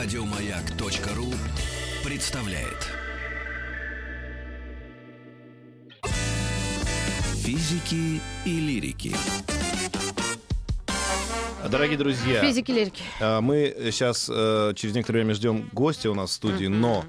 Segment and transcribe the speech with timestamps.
[0.00, 1.26] Радиомаяк.ру
[2.08, 2.86] представляет.
[7.42, 9.12] Физики и лирики.
[11.68, 13.02] Дорогие друзья, Физики лирики.
[13.20, 17.04] а, мы сейчас э, через некоторое время ждем гостя у нас в студии, но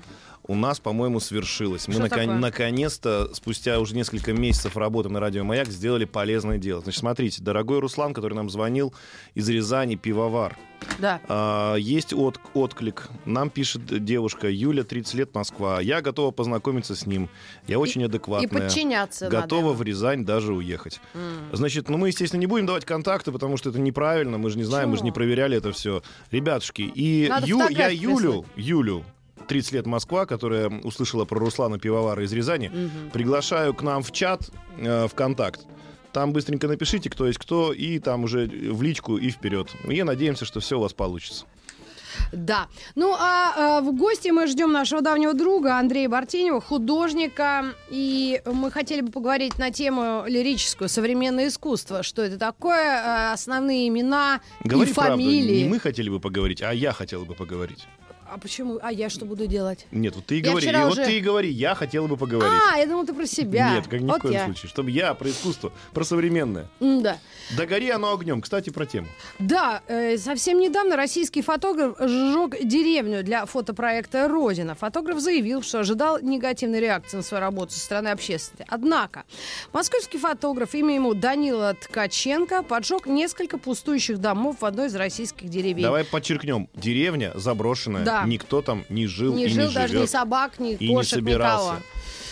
[0.49, 1.87] у нас, по-моему, свершилось.
[1.87, 6.81] Мы нако- наконец-то, спустя уже несколько месяцев работы на радио «Маяк», сделали полезное дело.
[6.81, 8.91] Значит, смотрите, дорогой Руслан, который нам звонил
[9.35, 10.57] из Рязани, пивовар.
[10.97, 11.19] Да.
[11.27, 13.09] А, есть от- отклик.
[13.25, 15.81] Нам пишет девушка Юля, 30 лет, Москва.
[15.81, 17.29] Я готова познакомиться с ним.
[17.67, 18.49] Я очень адекватная.
[18.49, 20.99] И подчиняться Готова в Рязань даже уехать.
[21.13, 21.55] М.
[21.55, 24.37] Значит, ну мы, естественно, не будем давать контакты, потому что это неправильно.
[24.39, 25.15] Мы же не знаем, мы же не Почему?
[25.25, 26.01] проверяли это все.
[26.31, 29.03] Ребятушки, и Надо Ю- я Юлю, Юлю,
[29.49, 33.09] 30 лет Москва, которая услышала про Руслана Пивовара из Рязани, Мгм.
[33.11, 35.61] приглашаю к нам в чат э, ВКонтакт.
[36.13, 39.69] Там быстренько напишите, кто есть кто, и там уже в личку и вперед.
[39.87, 41.45] И надеемся, что все у вас получится.
[42.33, 42.67] Да.
[42.95, 47.73] Ну, а, а, в гости мы ждем нашего давнего друга Андрея Бартенева, художника.
[47.89, 52.01] И мы хотели бы поговорить на тему лирическую, современное искусство.
[52.03, 55.61] Что это такое, а, основные имена Говори и правду, фамилии.
[55.63, 57.87] не мы хотели бы поговорить, а я хотел бы поговорить.
[58.31, 58.79] А почему?
[58.81, 59.87] А я что буду делать?
[59.91, 62.15] Нет, вот ты и Я говори, и вот уже- ты и говори, я хотела бы
[62.17, 62.61] поговорить.
[62.73, 63.71] А, я думал, ты про себя.
[63.75, 64.45] Нет, как ни в Вот коем я.
[64.45, 64.69] случае.
[64.69, 66.67] Чтобы я про искусство, про современное.
[66.79, 67.17] М-да.
[67.57, 68.41] Да гори оно огнем.
[68.41, 69.07] Кстати, про тему.
[69.39, 74.75] Да, э, совсем недавно российский фотограф сжег деревню для фотопроекта «Родина».
[74.75, 78.65] Фотограф заявил, что ожидал негативной реакции на свою работу со стороны общественности.
[78.69, 79.23] Однако
[79.73, 85.83] московский фотограф, имя ему Данила Ткаченко, поджег несколько пустующих домов в одной из российских деревень.
[85.83, 86.69] Давай подчеркнем.
[86.75, 88.03] Деревня заброшенная.
[88.05, 88.18] Да.
[88.27, 90.09] Никто там не жил не и жил не даже ни живет.
[90.09, 91.63] собак, ни и не кошек, собирался.
[91.73, 91.81] никого.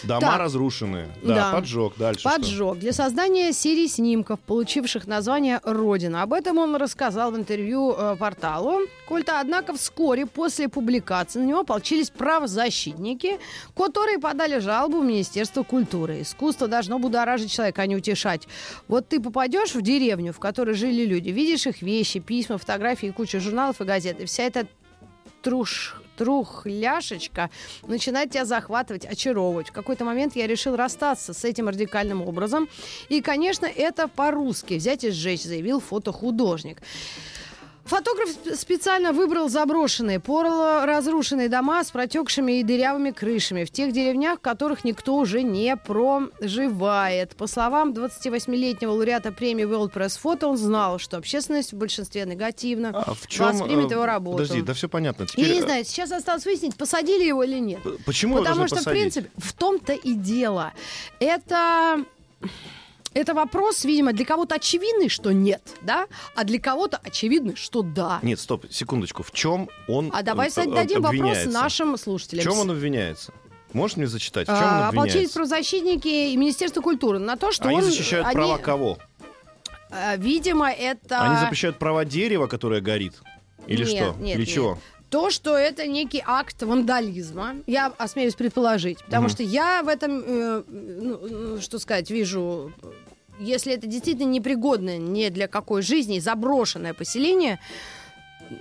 [0.04, 0.40] Дома Так.
[0.40, 1.10] разрушенные.
[1.24, 1.52] Да, Да.
[1.54, 1.94] поджег.
[1.98, 2.30] Дальше что?
[2.30, 6.22] Поджог для создания серии снимков, получивших название «Родина».
[6.22, 9.40] Об этом он рассказал в интервью э, порталу Культа.
[9.40, 13.40] Однако вскоре после публикации на него ополчились правозащитники,
[13.76, 16.22] которые подали жалобу в Министерство культуры.
[16.22, 18.48] Искусство должно будоражить человека, а не утешать.
[18.88, 23.40] Вот ты попадешь в деревню, в которой жили люди, видишь их вещи, письма, фотографии, кучу
[23.40, 24.68] журналов и газет, и вся эта
[25.48, 27.50] труш, трухляшечка
[27.88, 29.70] начинает тебя захватывать, очаровывать.
[29.70, 32.68] В какой-то момент я решил расстаться с этим радикальным образом.
[33.08, 36.82] И, конечно, это по-русски «взять и сжечь», заявил фотохудожник.
[37.88, 40.22] Фотограф специально выбрал заброшенные,
[40.86, 45.76] разрушенные дома с протекшими и дырявыми крышами в тех деревнях, в которых никто уже не
[45.78, 47.36] проживает.
[47.38, 52.90] По словам 28-летнего лауреата премии World Press Photo, он знал, что общественность в большинстве негативно
[52.90, 54.38] А в чем, воспримет э, его работу.
[54.38, 55.24] Подожди, да все понятно.
[55.24, 57.80] Я Теперь, не э, знаю, сейчас осталось выяснить, посадили его или нет.
[58.06, 59.02] Почему Потому что, в посадить?
[59.02, 60.74] принципе, в том-то и дело.
[61.20, 62.04] Это...
[63.14, 68.20] Это вопрос, видимо, для кого-то очевидный, что нет, да, а для кого-то очевидный, что да.
[68.22, 69.24] Нет, стоп, секундочку.
[69.24, 72.44] В чем он А давай кстати, э, дадим вопрос нашим В слушателям.
[72.44, 73.34] чем он обвиняется?
[73.74, 74.48] Можешь мне зачитать?
[74.48, 75.34] В чем он А, Ополчились обвиняется?
[75.36, 77.84] правозащитники и Министерство культуры на то, что Они он...
[77.84, 78.98] защищают они, права кого?
[79.90, 81.22] э, Видимо, это...
[81.22, 83.14] Они запрещают права дерева, которое горит?
[83.68, 84.16] Или Нет, что?
[84.22, 84.50] нет, Или нет.
[84.54, 84.80] чего?
[85.10, 89.04] То, что это некий акт вандализма, я осмелюсь предположить.
[89.06, 89.30] Потому Мгм.
[89.32, 92.74] что я в этом, э, ну, ну, что сказать, вижу,
[93.40, 97.60] если это действительно непригодное ни для какой жизни, заброшенное поселение,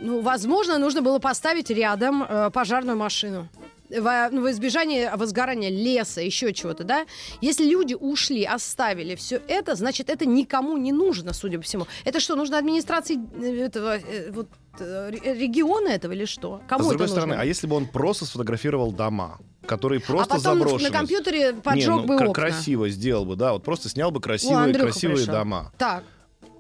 [0.00, 3.48] ну, возможно, нужно было поставить рядом э, пожарную машину.
[3.90, 7.06] Во, ну, во избежание возгорания леса, еще чего-то, да?
[7.40, 11.86] Если люди ушли, оставили все это, значит, это никому не нужно, судя по всему.
[12.04, 14.48] Это что, нужно администрации э, этого, э, вот,
[14.80, 16.60] э, ре- региона этого или что?
[16.64, 17.20] А Кому с это другой нужно?
[17.22, 20.90] стороны, а если бы он просто сфотографировал дома, которые просто а потом заброшены?
[20.90, 22.32] на компьютере поджег Не, ну, бы окна.
[22.32, 25.34] красиво сделал бы, да, вот просто снял бы О, красивые, Андрюха красивые пришел.
[25.34, 25.72] дома.
[25.78, 26.04] Так,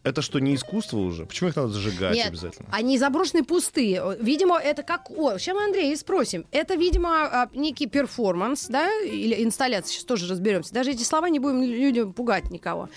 [0.06, 1.26] Это что, не искусство уже?
[1.26, 2.68] Почему их надо зажигать Нет, обязательно?
[2.70, 4.16] Они заброшенные пустые.
[4.20, 5.10] Видимо, это как...
[5.10, 6.46] О, сейчас мы Андрея и спросим.
[6.52, 9.92] Это, видимо, а, некий перформанс, да, или инсталляция.
[9.92, 10.72] Сейчас тоже разберемся.
[10.72, 12.88] Даже эти слова не будем людям пугать никого.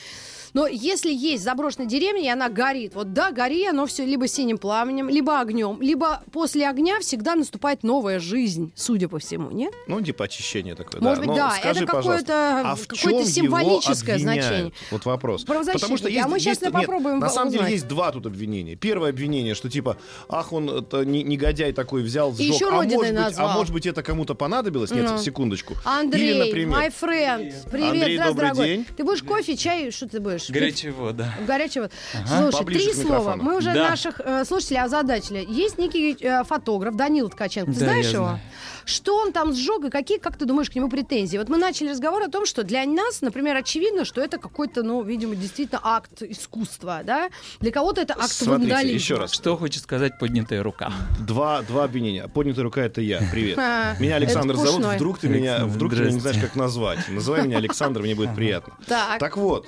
[0.54, 4.58] Но если есть заброшенная деревня, и она горит, вот да, гори оно все либо синим
[4.58, 9.74] пламенем, либо огнем, либо после огня всегда наступает новая жизнь, судя по всему, нет?
[9.88, 11.02] Ну, типа очищение такое.
[11.02, 14.72] Может быть, Но да, скажи, это какое-то а чем символическое значение.
[14.92, 15.44] Вот вопрос.
[15.44, 18.26] Потому что есть, А мы сейчас есть- нет, попробуем на самом деле есть два тут
[18.26, 18.76] обвинения.
[18.76, 19.98] Первое обвинение, что типа,
[20.28, 22.54] ах, он это, не- негодяй такой взял, сжег.
[22.56, 23.54] еще а, может быть, а назвал.
[23.54, 24.92] может быть, это кому-то понадобилось?
[24.92, 25.18] Нет, Ну.
[25.18, 25.76] секундочку.
[25.86, 28.68] Андрей, Или, например, my friend, привет, Андрей, здравствуй, добрый дорогой.
[28.68, 28.86] день.
[28.98, 30.39] Ты будешь кофе, чай, что ты будешь?
[30.48, 30.64] Думаешь?
[30.74, 31.34] Горячая вода.
[31.48, 31.90] Горячего.
[32.14, 32.42] Ага.
[32.42, 33.36] Слушай, Поближе три слова.
[33.36, 33.90] Мы уже Да.
[33.90, 35.46] наших э, слушателей озадачили.
[35.48, 37.72] Есть некий э, фотограф Данила Ткаченко.
[37.74, 38.24] Ты Да, знаешь его?
[38.26, 38.40] знаю.
[38.86, 41.38] Что он там сжег и какие, как ты думаешь, к нему претензии?
[41.38, 45.04] Вот мы начали разговор о том, что для нас, например, очевидно, что это какой-то, ну,
[45.04, 47.30] видимо, действительно акт искусства, да?
[47.60, 48.96] Для кого-то это акт Смотрите, вандализма.
[48.96, 49.32] еще раз.
[49.32, 50.92] Что хочет сказать поднятая рука?
[51.20, 52.28] Два, два обвинения.
[52.28, 53.22] Поднятая рука это я.
[53.32, 53.60] Привет.
[53.70, 54.84] А, Меня Александр зовут.
[54.86, 57.00] Вдруг ты меня, вдруг ты меня не знаешь, как назвать.
[57.10, 58.74] Называй меня Александр, мне будет приятно.
[58.88, 59.68] Так вот,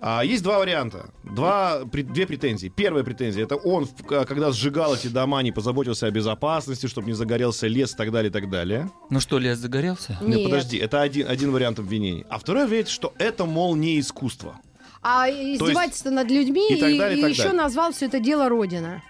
[0.00, 2.68] а, есть два варианта, два, пре- две претензии.
[2.68, 7.66] Первая претензия это он, когда сжигал эти дома, не позаботился о безопасности, чтобы не загорелся
[7.66, 8.90] лес и так далее, и так далее.
[9.10, 10.16] Ну что, лес загорелся?
[10.20, 10.44] Нет, Нет.
[10.44, 12.24] подожди, это один, один вариант обвинений.
[12.28, 14.58] А второй вариант, что это, мол, не искусство.
[15.02, 17.56] А издевательство над людьми и и, далее, и так еще далее.
[17.62, 19.02] назвал все это дело Родина.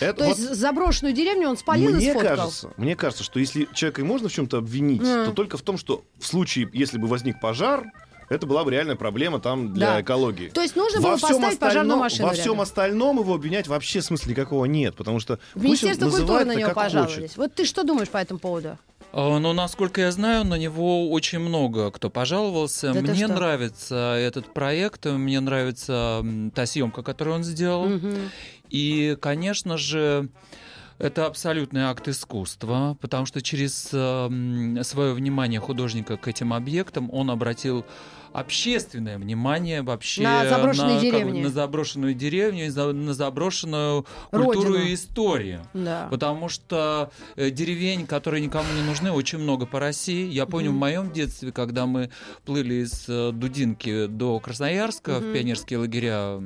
[0.00, 2.36] Это То вот есть заброшенную деревню он спалил и мне сфоткал.
[2.36, 5.26] кажется, мне кажется, что если человека и можно в чем-то обвинить, Мгм.
[5.26, 7.84] то только в том, что в случае, если бы возник пожар,
[8.28, 10.00] это была бы реальная проблема там для Да.
[10.00, 10.48] экологии.
[10.48, 12.28] То есть нужно Во было всем поставить пожарную остальном- машину.
[12.28, 12.60] Во всем рядом.
[12.60, 17.14] остальном его обвинять вообще смысла никакого нет, потому что В Министерство культуры на него пожаловались.
[17.16, 17.36] хочет.
[17.36, 18.78] Вот ты что думаешь по этому поводу?
[19.12, 22.92] А, Ну, насколько я знаю, на него очень много кто пожаловался.
[22.92, 23.34] Да мне что?
[23.34, 26.24] нравится этот проект, мне нравится
[26.54, 27.86] та съемка, которую он сделал.
[27.86, 28.30] Мгм.
[28.70, 30.28] И, конечно же,
[30.98, 37.84] это абсолютный акт искусства, потому что через свое внимание художника к этим объектам он обратил
[38.34, 41.42] общественное внимание вообще На заброшенные как бы, деревни.
[41.42, 45.62] на заброшенную деревню, и за- на заброшенную культуру и историю.
[45.72, 46.08] Да.
[46.10, 50.28] Потому что э, деревень, которые никому не нужны, очень много по России.
[50.28, 50.76] Я помню Мгм.
[50.76, 52.10] в моем детстве, когда мы
[52.44, 55.30] плыли из э, Дудинки до Красноярска Мгм.
[55.30, 56.40] в пионерские лагеря,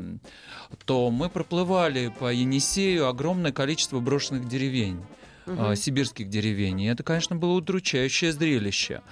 [0.84, 5.00] то мы проплывали по Енисею огромное количество брошенных деревень.
[5.48, 6.80] Э, сибирских деревень.
[6.82, 9.02] И это, конечно, было удручающее зрелище.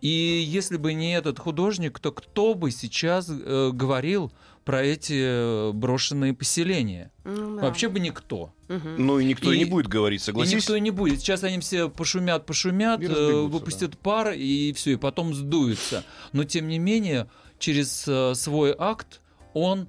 [0.00, 4.32] И если бы не этот художник, то кто бы сейчас э, говорил
[4.64, 7.12] про эти э, брошенные поселения?
[7.24, 7.62] Ну да.
[7.62, 8.52] Вообще бы никто.
[8.68, 10.54] Ну и никто и, И- не будет говорить, И согласись?
[10.54, 11.20] никто и не будет.
[11.20, 16.04] Сейчас они все пошумят, пошумят, э, выпустят пар, и все, и потом сдуются.
[16.32, 17.28] Но тем не менее,
[17.58, 18.08] через
[18.38, 19.20] свой акт
[19.54, 19.88] он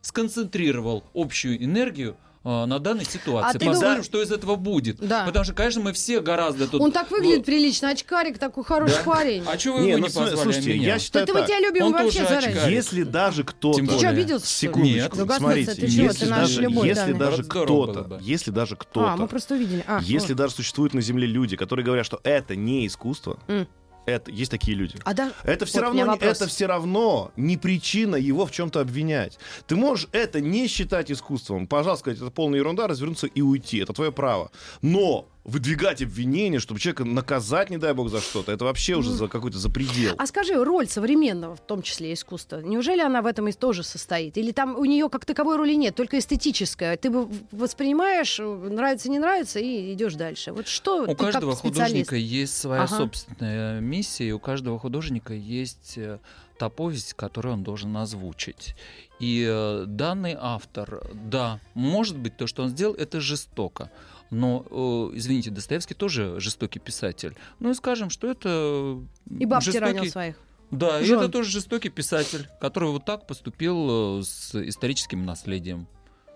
[0.00, 3.56] сконцентрировал общую энергию на данной ситуации.
[3.56, 4.98] А Посмотрим, думаешь- что из этого будет.
[5.00, 5.24] Да.
[5.24, 6.80] Потому что, конечно, мы все гораздо тут...
[6.80, 9.44] Он так выглядит прилично, очкарик, такой хороший парень.
[9.46, 10.86] А чего вы Не, его ну, не позвали, а слушайте, меня?
[10.86, 12.70] я считаю Да мы тебя любим Он вообще заранее.
[12.72, 13.78] Если даже кто-то...
[13.78, 14.46] Ты что, обиделся?
[14.46, 17.18] Секундочку, Да, господи, смотрите, ты чего, если ты наша даже, любовь, если да.
[17.18, 18.18] даже кто-то, бы.
[18.22, 19.84] если даже А, кто-то, мы просто увидели.
[19.86, 20.38] А, если вот.
[20.38, 23.66] даже существуют на Земле люди, которые говорят, что это не искусство, М.
[24.08, 24.96] это есть такие люди.
[25.04, 29.38] А да, Это все Вот равно, это все равно не причина его в чем-то обвинять.
[29.66, 31.66] Ты можешь это не считать искусством.
[31.66, 33.78] Пожалуйста, сказать, это полная ерунда, развернуться и уйти.
[33.78, 34.50] Это твое право.
[34.82, 39.28] Но выдвигать обвинения, чтобы человека наказать, не дай бог, за что-то, это вообще уже за
[39.28, 40.14] какой-то за предел.
[40.18, 44.36] А скажи, роль современного, в том числе искусства, неужели она в этом и тоже состоит?
[44.36, 46.98] Или там у нее как таковой роли нет, только эстетическая?
[46.98, 50.52] Ты бы воспринимаешь, нравится, не нравится, и идешь дальше.
[50.52, 52.96] Вот что У ты каждого художника есть своя Ага.
[52.96, 56.18] собственная миссия, и у каждого художника есть э,
[56.58, 58.74] та повесть, которую он должен озвучить.
[59.18, 63.90] И э, данный автор, да, может быть, то, что он сделал, это жестоко.
[64.30, 67.34] Но, э, извините, Достоевский тоже жестокий писатель.
[67.60, 68.98] Ну и скажем, что это
[69.38, 69.86] И баб жестокий...
[69.86, 70.36] тиранил своих.
[70.70, 71.18] Да, и жен.
[71.18, 75.86] это тоже жестокий писатель, который вот так поступил э, с историческим наследием.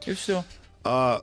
[0.07, 0.45] И все.
[0.85, 1.23] А,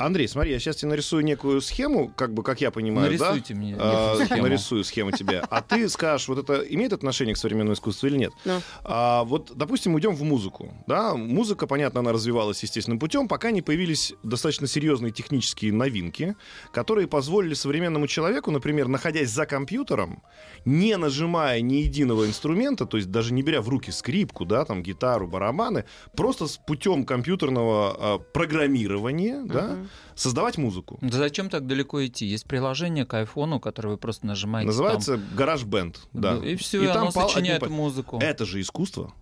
[0.00, 3.32] Андрей, смотри, я сейчас тебе нарисую некую схему, как бы, как я понимаю, да?
[3.32, 4.42] Нарисуйте мне А, схему.
[4.42, 5.42] нарисую схему тебе.
[5.50, 8.32] А ты скажешь, вот это имеет отношение к современному искусству или нет?
[8.46, 8.62] Ну.
[8.82, 10.72] А, вот, допустим, уйдем в музыку.
[10.86, 11.14] Да?
[11.14, 16.34] Музыка, понятно, она развивалась естественным путем, пока не появились достаточно серьезные технические новинки,
[16.72, 20.22] которые позволили современному человеку, например, находясь за компьютером,
[20.64, 24.82] не нажимая ни единого инструмента, то есть даже не беря в руки скрипку, да, там,
[24.82, 25.84] гитару, барабаны,
[26.16, 29.89] просто с путем компьютерного а, программирования, да, Мгм.
[30.14, 30.98] Создавать музыку.
[31.00, 32.26] Да зачем так далеко идти?
[32.26, 34.66] Есть приложение к айфону, которое вы просто нажимаете.
[34.68, 35.98] Называется гараж бенд.
[36.12, 36.20] там.
[36.20, 36.36] Да.
[36.46, 38.18] И все, И и там оно пал- сочиняет одним музыку.
[38.20, 39.12] Это же искусство.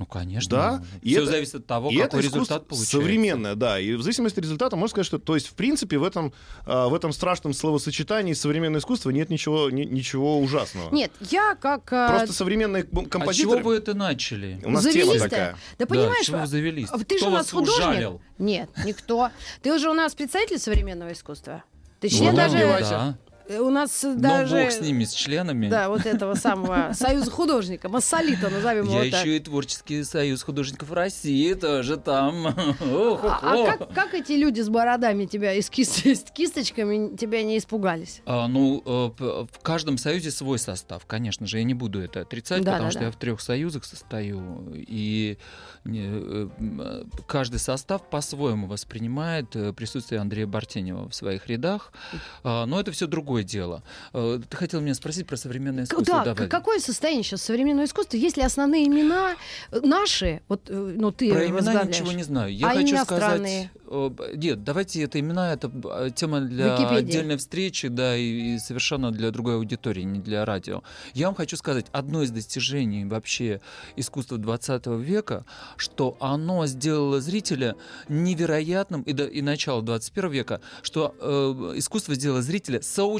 [0.00, 0.50] Ну, конечно.
[0.56, 2.96] Да, и Все это- зависит от того, и какой это искусство результат получается.
[2.96, 3.78] современное, да.
[3.78, 6.32] И в зависимости от результата можно сказать, что, то есть, в принципе, в этом,
[6.64, 10.90] а, в этом страшном словосочетании современное искусство нет ничего, ни- ничего ужасного.
[10.94, 11.92] Нет, я как...
[11.92, 14.58] э, Просто современные м- А чего вы это начали?
[14.64, 15.12] У нас завелись-то.
[15.18, 15.56] тема такая.
[15.78, 16.88] Да понимаешь, чего вы завелись?
[16.90, 17.78] а ты Кто же у нас художник.
[17.88, 18.20] ужалил?
[18.38, 19.28] Нет, никто.
[19.60, 21.62] Ты уже у нас представитель современного искусства.
[22.00, 22.56] Ты Ну, даже...
[22.56, 23.18] Да.
[23.50, 24.56] Э, у нас Но даже...
[24.56, 25.68] Ну, бог с ними, с членами.
[25.68, 29.24] Да, вот этого самого союза художника, Массолита, назовем Я его так.
[29.24, 32.46] еще и творческий союз художников России тоже там.
[33.22, 37.42] А, а как, как эти люди с бородами тебя и с, кис- с кисточками тебя
[37.42, 38.22] не испугались?
[38.26, 42.62] А, ну, э, в каждом союзе свой состав, конечно же, я не буду это отрицать,
[42.62, 43.06] Да, потому да, что да.
[43.06, 45.38] я в трех союзах состою, и
[45.84, 51.92] э, э, каждый состав по-своему воспринимает э, присутствие Андрея Бартенева в своих рядах,
[52.42, 53.82] А, но это все другое дело.
[54.12, 56.22] Э, Ты хотел меня спросить про современное искусство?
[56.24, 56.48] Да, Давай.
[56.48, 58.16] какое состояние сейчас современного искусства?
[58.16, 59.36] Есть ли основные имена
[59.70, 60.42] э, наши?
[60.48, 62.54] Вот, э, ну, ты Про имена ничего не знаю.
[62.54, 63.70] Я А хочу сказать...
[64.34, 65.68] Нет, давайте это имена, это
[66.14, 66.98] тема для Википедия.
[66.98, 70.84] отдельной встречи, да, и, и совершенно для другой аудитории, не для радио.
[71.12, 73.60] Я вам хочу сказать, одно из достижений вообще
[73.96, 75.44] искусства 20 века,
[75.76, 77.74] что оно сделало зрителя
[78.08, 83.19] невероятным, и, до, и начало 21 века, что э, искусство сделало зрителя соучастником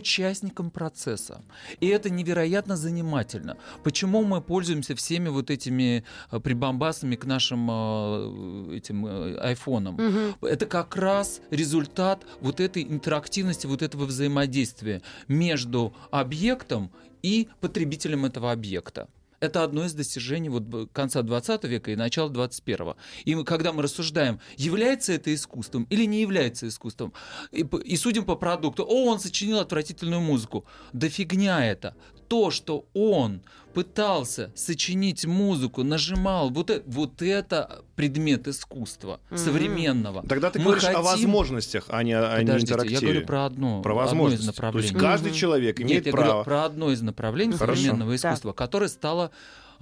[0.71, 1.42] процесса.
[1.80, 3.57] И это невероятно занимательно.
[3.83, 9.95] Почему мы пользуемся всеми вот этими э, прибамбасами к нашим э, этим э, айфонам?
[9.95, 10.37] Мгм.
[10.42, 16.90] Это как раз результат вот этой интерактивности, вот этого взаимодействия между объектом
[17.23, 19.09] и потребителем этого объекта.
[19.40, 22.94] Это одно из достижений вот конца 20 века и начала 21.
[23.25, 27.14] И мы, когда мы рассуждаем, является это искусством или не является искусством,
[27.50, 30.66] и, и судим по продукту, о, он сочинил отвратительную музыку.
[30.92, 31.97] Да фигня это.
[32.28, 33.42] То, что он
[33.73, 39.39] пытался сочинить музыку, нажимал, вот, э- вот это предмет искусства Мгм.
[39.39, 40.23] современного.
[40.27, 42.95] Тогда ты Мы говоришь о хотим- возможностях, а не, а не интерактиве.
[42.95, 44.47] я говорю про одно, Про одно из возможности.
[44.47, 44.89] То направлений.
[44.89, 45.37] есть каждый Мгм.
[45.37, 46.27] человек Нет, имеет я право.
[46.29, 47.77] говорю про одно из направлений Хорошо.
[47.81, 49.31] современного искусства, которое стало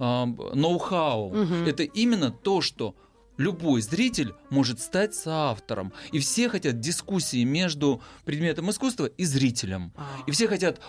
[0.01, 1.29] ам, ноу-хау.
[1.33, 1.65] Мгм.
[1.65, 2.95] Это именно то, что
[3.37, 5.91] любой зритель может стать соавтором.
[6.13, 9.91] И все хотят дискуссии между предметом искусства и зрителем.
[9.97, 10.05] А.
[10.27, 10.79] И все хотят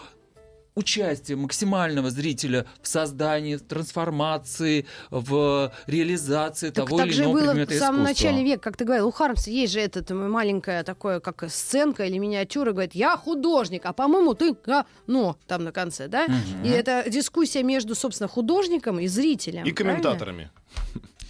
[0.75, 7.33] участия максимального зрителя в создании, в трансформации, в реализации Так, того так или же иного
[7.35, 8.27] было предмета в самом искусства.
[8.27, 12.19] начале века, как ты говорил, у Хармса есть же это маленькая такое, как сценка или
[12.19, 14.57] миниатюра, говорит, я художник, а по-моему ты
[15.07, 16.27] ну там на конце, да?
[16.27, 16.65] Мгм.
[16.65, 19.65] И это дискуссия между, собственно, художником и зрителем.
[19.65, 20.03] И правильно?
[20.03, 20.51] комментаторами.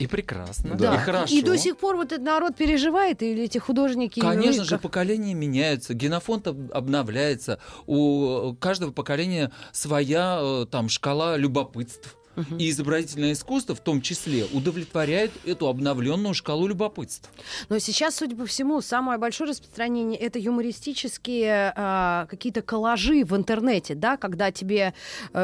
[0.01, 0.95] И прекрасно, Да.
[0.95, 1.35] и хорошо.
[1.35, 4.19] И до сих пор вот этот народ переживает, или эти художники...
[4.19, 12.17] Конечно же, поколения меняются, генофонд об- обновляется, у каждого поколения своя э, там шкала любопытств.
[12.59, 17.29] И изобразительное искусство в том числе удовлетворяет эту обновленную шкалу любопытств.
[17.69, 23.95] Но сейчас, судя по всему, самое большое распространение это юмористические а, какие-то коллажи в интернете,
[23.95, 24.95] да, когда тебе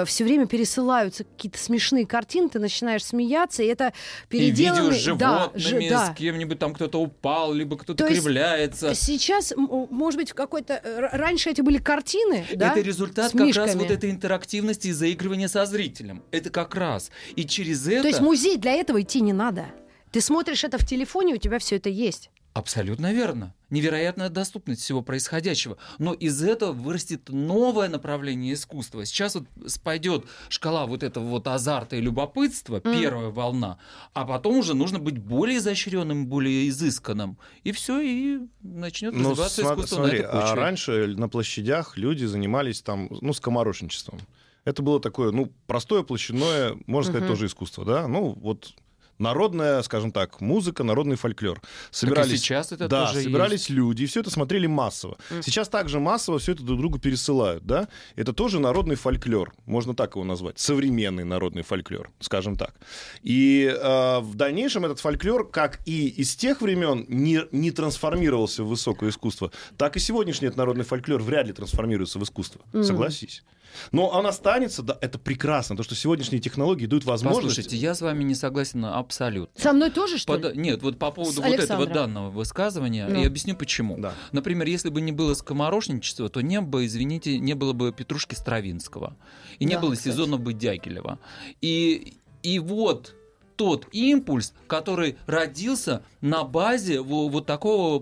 [0.07, 3.93] все время пересылаются какие-то смешные картины, ты начинаешь смеяться, и это
[4.31, 6.13] И видео с да, животными, же- да.
[6.13, 8.95] с кем-нибудь там кто-то упал, либо кто-то То кривляется.
[8.95, 10.75] Сейчас, может быть, в какой-то...
[10.83, 12.73] э, Раньше эти были картины, да?
[12.73, 16.23] Это результат как раз вот этой интерактивности и заигрывания со зрителем.
[16.31, 17.11] Это как раз.
[17.37, 18.03] И через это...
[18.03, 19.67] То есть в музей для этого идти не надо.
[20.13, 22.31] Ты смотришь это в телефоне, у тебя все это есть.
[22.55, 23.53] Абсолютно верно.
[23.69, 25.77] Невероятная доступность всего происходящего.
[25.99, 29.05] Но из этого вырастет новое направление искусства.
[29.05, 29.45] Сейчас вот
[29.85, 32.99] пойдет шкала вот этого вот азарта и любопытства, Мгм.
[32.99, 33.79] первая волна,
[34.15, 37.37] а потом уже нужно быть более изощренным, более изысканным.
[37.63, 40.49] И все, и начнет Ну, развиваться сма- искусство смотри, на этой почве.
[40.53, 44.19] а раньше на площадях люди занимались там, ну, скоморошничеством.
[44.67, 48.09] Это было такое, ну, простое, площадное, можно сказать, тоже искусство, да?
[48.09, 48.75] Ну, вот
[49.19, 51.63] народная, скажем так, музыка, народный фольклор.
[51.91, 53.71] Собирались, сейчас это да, тоже собирались есть.
[53.71, 55.19] люди, и все это смотрели массово.
[55.41, 57.89] Сейчас также массово все это друг другу пересылают, да?
[58.17, 62.75] Это тоже народный фольклор, можно так его назвать, современный народный фольклор, скажем так.
[63.23, 68.69] И э, в дальнейшем этот фольклор, как и из тех времен, не, не трансформировался в
[68.69, 72.63] высокое искусство, так и сегодняшний этот народный фольклор вряд ли трансформируется в искусство.
[72.83, 73.45] Согласись.
[73.93, 77.47] Но он останется, да, это прекрасно, то, что сегодняшние технологии дают возможность.
[77.57, 79.61] Послушайте, я с вами не согласен абсолютно.
[79.61, 80.61] Со мной тоже, что Под- ли?
[80.61, 83.21] Нет, вот по поводу С вот этого данного высказывания, Ну.
[83.21, 83.97] я объясню почему.
[83.99, 84.15] Да.
[84.33, 89.17] Например, если бы не было скоморошничества, то не было, извините, не было бы Петрушки Стравинского.
[89.59, 90.13] И не Да, было кстати.
[90.13, 91.19] сезона бы Дягилева.
[91.61, 93.15] И, и вот
[93.57, 97.99] тот импульс, который родился на базе во- вот такого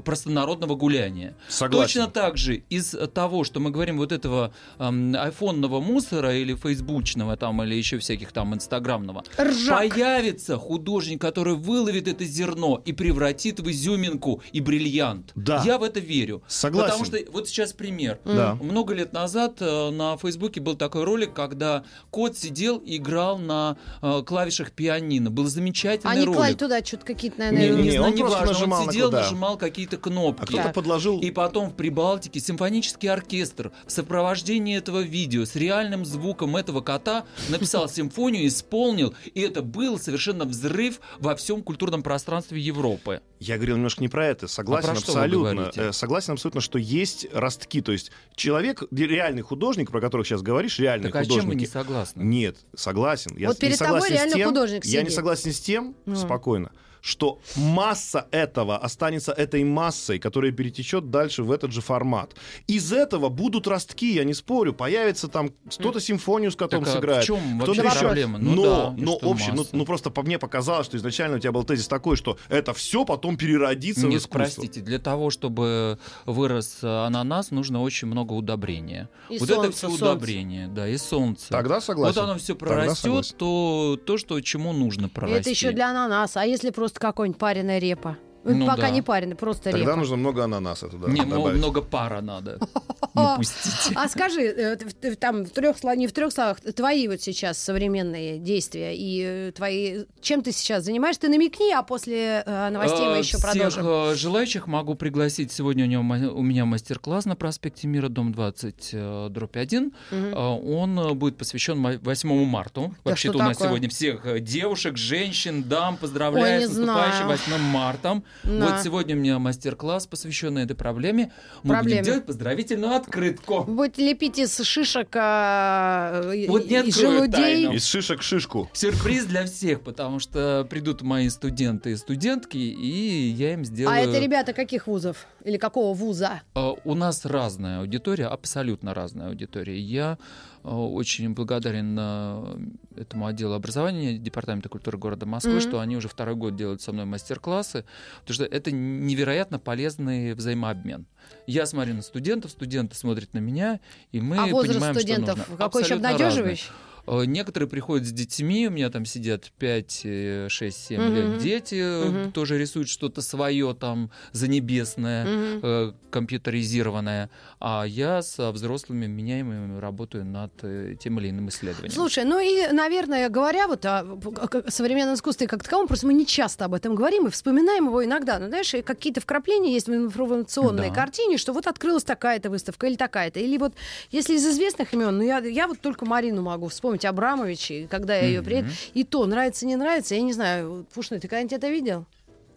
[0.00, 1.34] простонародного гуляния.
[1.48, 1.82] Согласен.
[1.82, 7.36] Точно так же из того, что мы говорим вот этого эм, айфонного мусора или фейсбучного
[7.36, 9.78] там или еще всяких там инстаграмного, Ржак.
[9.78, 15.32] появится художник, который выловит это зерно и превратит в изюминку и бриллиант.
[15.34, 15.62] Да.
[15.64, 16.42] Я в это верю.
[16.46, 16.90] Согласен.
[16.90, 18.18] Потому что вот сейчас пример.
[18.24, 18.54] Да.
[18.60, 23.76] Много лет назад э, на Фейсбуке был такой ролик, когда кот сидел и играл на
[24.00, 25.30] э, клавишах пианино.
[25.30, 26.36] Был замечательный Они ролик.
[26.38, 27.76] клали туда что-то какие-то, Не, наверное...
[27.76, 29.22] не, Не, знаю, он просто неважно, нажимал он на сидел, куда.
[29.22, 30.42] нажимал какие-то кнопки.
[30.42, 30.74] А кто-то Так.
[30.74, 31.20] подложил...
[31.20, 37.24] И потом в Прибалтике симфонический оркестр в сопровождении этого видео с реальным звуком этого кота
[37.48, 43.20] написал симфонию, исполнил, и это был совершенно взрыв во всем культурном пространстве Европы.
[43.38, 44.46] Я говорил немножко не про это.
[44.48, 45.70] Согласен А про что вы абсолютно.
[45.76, 47.80] Э, Согласен абсолютно, что есть ростки.
[47.82, 51.60] То есть человек, реальный художник, про которых сейчас говоришь, реальные Так а чем вы художники.
[51.62, 52.22] не согласны?
[52.22, 53.36] Нет, согласен.
[53.36, 54.36] Я Вот с- перед не тобой согласен реально
[54.80, 56.16] с тем, художник Я не согласен с тем, Ну.
[56.16, 56.72] спокойно,
[57.02, 62.34] что масса этого останется этой массой, которая перетечет дальше в этот же формат.
[62.68, 64.72] Из этого будут ростки, я не спорю.
[64.72, 67.24] Появится там кто-то симфонию с котом Так, а сыграет.
[67.24, 67.98] в чем вообще еще.
[67.98, 68.38] проблема?
[68.38, 69.70] Ну но, да, но общий, ну, масса?
[69.76, 73.04] ну просто по мне показалось, что изначально у тебя был тезис такой, что это все
[73.04, 74.38] потом переродится в Нет, искусство.
[74.38, 79.08] простите, для того, чтобы вырос ананас, нужно очень много удобрения.
[79.28, 80.04] И вот солнце, это все солнце.
[80.04, 81.48] удобрение, да, и солнце.
[81.48, 82.14] Тогда согласен.
[82.20, 85.40] Вот оно все прорастет, то то, что чему нужно И прорасти.
[85.40, 86.42] это еще для ананаса.
[86.42, 88.18] А если просто какой-нибудь пареная репа?
[88.44, 88.90] Ну Пока да.
[88.90, 89.96] не пареная, просто Тогда репа.
[89.96, 91.58] нужно много ананаса туда Не, добавить.
[91.58, 92.58] много пара надо.
[93.14, 93.94] Не пустите.
[93.94, 94.76] А скажи, э,
[95.16, 99.52] там в трех словах, не в трех словах, твои вот сейчас современные действия и э,
[99.54, 101.22] твои, чем ты сейчас занимаешься?
[101.22, 104.16] Ты намекни, а после э, новостей мы еще Всех продолжим.
[104.16, 105.52] желающих могу пригласить.
[105.52, 109.92] Сегодня у, него, ма- у меня мастер-класс на проспекте Мира, дом 20, э, дробь 1.
[110.10, 110.24] Мгм.
[110.26, 112.90] Э, Он будет посвящен ма- 8 марта.
[113.04, 117.28] Вообще-то у нас сегодня всех девушек, женщин, дам поздравляю с наступающим знаю.
[117.28, 118.22] 8 марта.
[118.44, 118.74] Да.
[118.74, 121.32] Вот сегодня у меня мастер-класс, посвященный этой проблеме.
[121.62, 122.00] Мы Проблеме.
[122.00, 123.64] будем делать поздравительную открытку.
[123.64, 127.32] Будете лепить из шишек а, и- Вот не и открою желудей.
[127.32, 127.72] тайну.
[127.74, 128.68] Из шишек шишку.
[128.72, 133.96] Сюрприз для всех, потому что придут мои студенты и студентки, и я им сделаю...
[133.96, 135.26] А это ребята каких вузов?
[135.44, 136.42] Или какого вуза?
[136.54, 139.78] Э, У нас разная аудитория, абсолютно разная аудитория.
[139.78, 140.18] Я
[140.61, 142.56] э, очень благодарен э,
[142.96, 145.60] этому отделу образования Департамента культуры города Москвы, Мгм.
[145.60, 147.84] что они уже второй год делают со мной мастер-классы,
[148.20, 151.06] потому что это невероятно полезный взаимообмен.
[151.46, 153.80] Я смотрю на студентов, студенты смотрят на меня,
[154.12, 155.56] и мы а возраст понимаем, студентов что нужно.
[155.64, 156.68] какой еще обнадеживающий?
[156.68, 156.91] разный.
[157.06, 160.06] Э, Некоторые приходят с детьми, у меня там сидят 5,
[160.48, 161.14] 6, 7 Мгм.
[161.14, 162.32] лет дети, Мгм.
[162.32, 165.28] тоже рисуют что-то свое там занебесное
[165.62, 170.52] э, компьютеризированное, а я со взрослыми меняемыми работаю над
[171.00, 171.94] тем или иным исследованием.
[171.94, 176.26] Слушай, ну и, наверное, говоря вот о, о современном искусстве как таковом, просто мы не
[176.26, 178.38] часто об этом говорим и вспоминаем его иногда.
[178.38, 180.94] Ну, знаешь, какие-то вкрапления есть в информационной Да.
[180.94, 183.40] картине, что вот открылась такая-то выставка или такая-то.
[183.40, 183.72] Или вот,
[184.10, 188.14] если из известных имен, ну, я, я вот только Марину могу вспомнить, Абрамович, и когда
[188.16, 188.68] я ее приеду.
[188.94, 190.86] И то, нравится, не нравится, я не знаю.
[190.94, 192.06] Пушной, ты когда-нибудь это видел?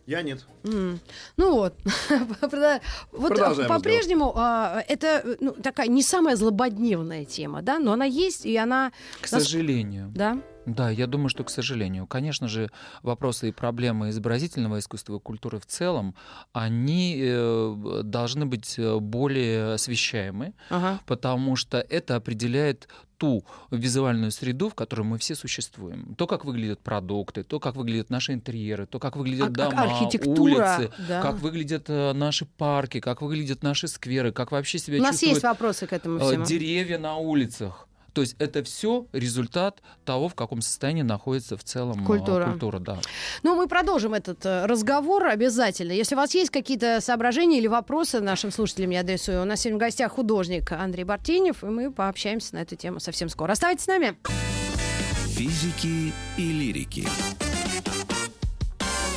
[0.06, 0.46] Я нет.
[0.64, 1.00] М.
[1.36, 1.74] Ну вот,
[3.12, 8.46] вот Продолжаем по-прежнему а, это ну, такая не самая злободневная тема, да, но она есть
[8.46, 10.12] и она, К нас- сожалению.
[10.14, 12.70] да, Да, я думаю, что, к сожалению, конечно же,
[13.04, 16.16] вопросы и проблемы изобразительного искусства и культуры в целом,
[16.54, 21.00] они э, должны быть э, более освещаемы, ага.
[21.06, 26.16] потому что это определяет ту визуальную среду, в которой мы все существуем.
[26.16, 30.42] То, как выглядят продукты, то, как выглядят наши интерьеры, то, как выглядят А- дома, архитектура,
[30.42, 31.22] улицы, да.
[31.22, 35.34] как выглядят э, наши парки, как выглядят наши скверы, как вообще себя У нас чувствуют
[35.36, 36.46] есть вопросы к этому всему.
[36.46, 37.88] деревья на улицах.
[38.16, 42.46] То есть это все результат того, в каком состоянии находится в целом э, Культура.
[42.46, 42.98] культура да.
[43.44, 45.92] Ну, мы продолжим этот э, разговор обязательно.
[45.92, 49.42] Если у вас есть какие-то соображения или вопросы нашим слушателям, я адресую.
[49.42, 53.28] У нас сегодня в гостях художник Андрей Бартенев, и мы пообщаемся на эту тему совсем
[53.28, 53.52] скоро.
[53.52, 54.16] Оставайтесь с нами.
[55.28, 57.06] Физики и лирики.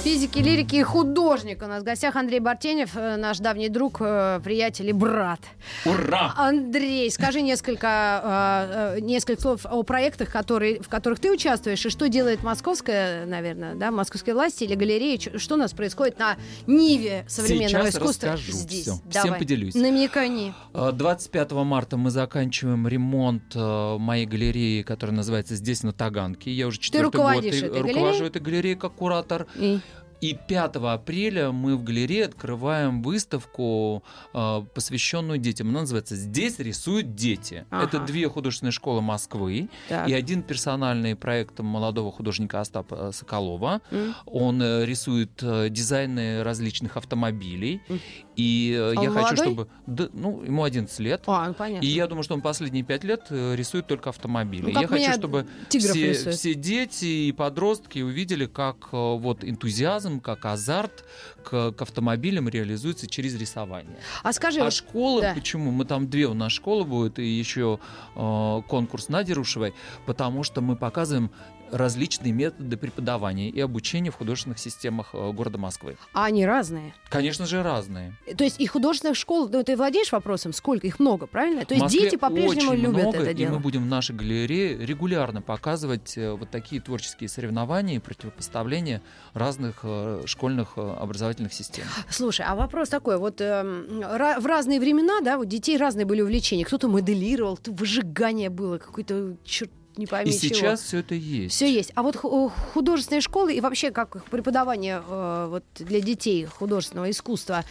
[0.08, 1.62] Физики, лирики и художник.
[1.62, 5.40] У нас в гостях Андрей Бартенев, э, наш давний друг, э, приятель и брат.
[5.84, 6.32] Ура!
[6.34, 12.08] Андрей, скажи несколько, э, несколько слов о проектах, которые, в которых ты участвуешь, и что
[12.08, 17.84] делает московская, наверное, да, московские власти или галереи, что у нас происходит на Ниве современного
[17.84, 18.84] Сейчас искусства расскажу здесь.
[18.84, 19.38] Всем Давай.
[19.40, 19.74] поделюсь.
[19.74, 20.54] Намекани.
[20.72, 26.50] Э, 25 марта мы заканчиваем ремонт моей галереи, которая называется «Здесь, на Таганке».
[26.50, 27.44] Я уже четвертый год
[27.78, 29.46] руковожу этой галереей как куратор.
[29.54, 29.80] И-
[30.20, 34.02] И 5 апреля мы в галерее открываем выставку,
[34.34, 35.68] э, посвященную детям.
[35.68, 37.66] Она называется «Здесь рисуют дети».
[37.70, 37.84] Ага.
[37.84, 40.08] Это две художественные школы Москвы так.
[40.08, 43.80] и один персональный проект молодого художника Остапа Соколова.
[43.90, 44.14] М.
[44.26, 47.80] Он э, рисует э, дизайны различных автомобилей.
[47.88, 48.00] М.
[48.38, 49.36] И А я он хочу, молодой?
[49.36, 49.68] чтобы...
[49.86, 51.24] Да, ну, ему 11 лет.
[51.26, 51.84] А, ну, понятно.
[51.84, 54.62] И я думаю, что он последние пять лет э, рисует только автомобили.
[54.62, 55.78] Ну, я хочу, чтобы все,
[56.10, 56.36] рисует.
[56.36, 61.04] все дети и подростки увидели, как э, вот энтузиазм как азарт
[61.42, 63.96] к, к автомобилям реализуется через рисование.
[64.22, 65.34] А скажи, А вот, школы, да.
[65.34, 65.72] почему?
[65.72, 67.80] Мы там две у нас школы будет, и еще
[68.14, 69.74] э, конкурс Нади Рушевой,
[70.06, 71.32] потому что мы показываем
[71.70, 75.96] различные методы преподавания и обучения в художественных системах э, города Москвы.
[76.12, 76.94] а они разные.
[77.10, 78.16] Конечно же, разные.
[78.36, 81.64] То есть и художественных школ, ну, ты владеешь вопросом, сколько их много, правильно?
[81.64, 83.54] То есть дети по-прежнему любят много, это и дело.
[83.54, 89.02] мы будем в нашей галерее регулярно показывать э, вот такие творческие соревнования и противопоставления
[89.34, 91.84] разных э, школьных э, образовательных систем.
[92.10, 96.64] Слушай, а вопрос такой, вот ра- в разные времена, да, вот детей разные были увлечения.
[96.64, 100.54] Кто-то моделировал, кто выжигание было, какой-то черт не пойми И чего.
[100.54, 101.54] сейчас все это есть.
[101.54, 101.92] Все есть.
[101.94, 107.10] А вот ху- художественные школы и вообще как их преподавание э, вот для детей художественного
[107.10, 107.64] искусства,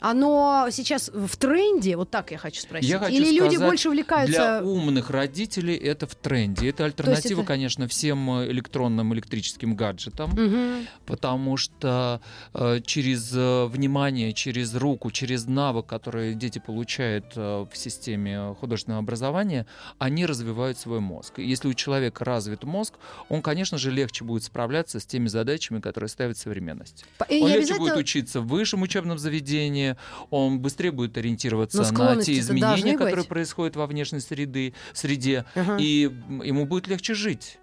[0.00, 1.96] оно сейчас в тренде?
[1.96, 2.88] Вот так я хочу спросить.
[2.88, 4.32] Я хочу Или люди сказать, больше увлекаются?
[4.60, 6.68] Для умных родителей это в тренде.
[6.68, 10.86] Это альтернатива, это- конечно, всем электронным электрическим гаджетам, Мгм.
[11.06, 12.20] потому что
[12.54, 19.00] э, через э, внимание, через руку, через навык, который дети получают э, в системе художественного
[19.02, 19.66] образования,
[19.98, 21.38] они развивают свой мозг.
[21.38, 22.94] Если у человека развит мозг,
[23.28, 27.04] он, конечно же, легче будет справляться с теми задачами, которые ставит современность.
[27.28, 29.96] И Он легче будет обязательно- учиться в высшем учебном заведении,
[30.30, 33.28] он быстрее будет ориентироваться на те изменения, которые быть.
[33.28, 35.76] происходят во внешней среды, среде, Ага.
[35.80, 36.10] и
[36.44, 37.58] ему будет легче жить.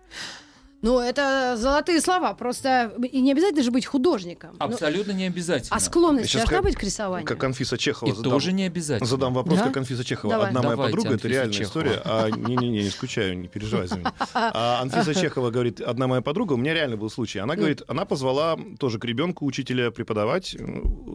[0.82, 2.34] Ну, это золотые слова.
[2.34, 4.52] Просто и не обязательно же быть художником.
[4.60, 5.76] Ну, Абсолютно не обязательно.
[5.76, 7.28] а склонность Сейчас должна как- быть к рисованию?
[7.28, 9.06] Как Анфиса Чехова И задам, тоже не обязательно.
[9.10, 9.66] задам вопрос, Да?
[9.66, 10.34] как Анфиса Чехова.
[10.34, 10.48] Давай.
[10.50, 11.68] Одна моя Давайте, подруга, это Анфиса реальная Чехова.
[11.68, 12.02] история.
[12.06, 14.14] А, не-не-не, не скучаю, не переживай за меня.
[14.34, 17.40] А Анфиса Чехова говорит, одна моя подруга, у меня реально был случай.
[17.40, 20.66] Она говорит, она позвала тоже к ребенку учителя преподавать э,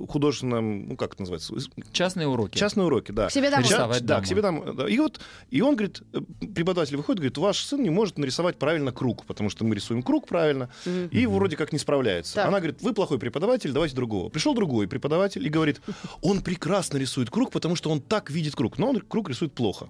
[0.08, 1.54] художественном, ну как это называется,
[1.92, 2.58] Частные уроки.
[2.58, 3.28] Частные уроки, да.
[3.28, 3.64] К себе домой.
[3.68, 4.92] Ча- да, к себе домой.
[4.92, 6.18] И вот, и он говорит, э,
[6.54, 10.26] преподаватель выходит, говорит, ваш сын не может нарисовать правильно круг, потому что мы рисуем круг
[10.26, 11.06] правильно, Мгм.
[11.12, 12.34] и вроде как не справляется.
[12.34, 12.48] Так.
[12.48, 14.28] Она говорит, вы плохой преподаватель, давайте другого.
[14.30, 15.80] Пришел другой преподаватель и говорит,
[16.22, 19.86] он прекрасно рисует круг, потому что он так видит круг, но он круг рисует плохо.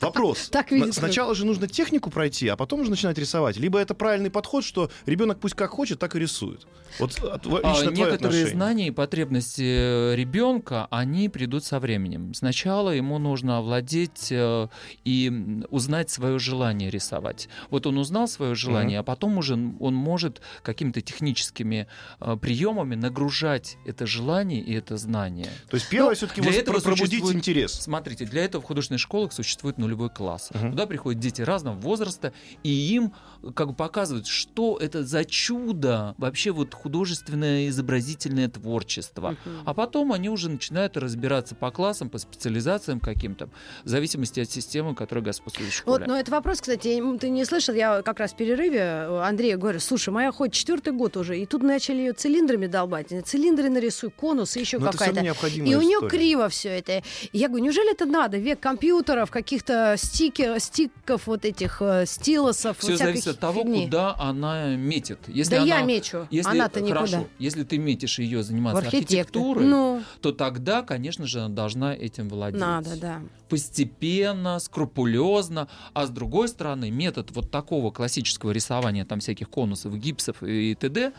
[0.00, 0.48] Вопрос.
[0.50, 0.94] Так видит.
[0.94, 3.56] Сначала же нужно технику пройти, а потом уже начинать рисовать.
[3.56, 6.66] Либо это правильный подход, что ребенок пусть как хочет, так и рисует.
[6.98, 8.46] Вот а, А, лично твое Некоторые отношение.
[8.48, 12.34] знания и потребности ребенка, они придут со временем.
[12.34, 14.68] Сначала ему нужно овладеть э,
[15.04, 17.48] и узнать свое желание рисовать.
[17.70, 21.86] Вот он узнал свое желание, а потом уже он может какими-то техническими
[22.20, 25.50] э, приемами нагружать это желание и это знание.
[25.68, 27.72] То есть первое Ну, все-таки для этого пробудить интерес.
[27.72, 30.50] Смотрите, для этого в художественных школах существует нулевой класс.
[30.52, 33.12] Туда приходят дети разного возраста, и им
[33.54, 39.36] как бы показывают, что это за чудо вообще вот художественное изобразительное творчество.
[39.64, 43.48] А потом они уже начинают разбираться по классам, по специализациям каким-то,
[43.84, 45.98] в зависимости от системы, которая господствует в школе.
[45.98, 48.36] Вот, но это вопрос, кстати, ты не слышал, я как раз в
[48.72, 52.66] перерыве э, Андрею говорю, слушай, моя хоть четвертый год уже, и тут начали ее цилиндрами
[52.66, 53.08] долбать.
[53.24, 55.20] Цилиндры нарисуй, конусы, еще равно какая-то.
[55.20, 56.08] И у нее история.
[56.08, 57.02] криво все это.
[57.32, 58.38] И я говорю, неужели это надо?
[58.38, 63.84] Век компьютеров, каких-то стики, стиков, вот этих э, стилосов, Все всякой зависит от того, фигни.
[63.84, 65.18] куда она метит.
[65.28, 67.06] Если Да она, я мечу, Если, она-то никуда.
[67.06, 72.28] хорошо, если ты метишь ее заниматься архитектурой, Ну, то тогда, конечно же, она должна этим
[72.28, 72.60] владеть.
[72.60, 73.20] надо, да.
[73.48, 80.42] постепенно, скрупулезно, а с другой стороны метод вот такого классического рисования там всяких конусов, гипсов
[80.42, 81.12] и т.д.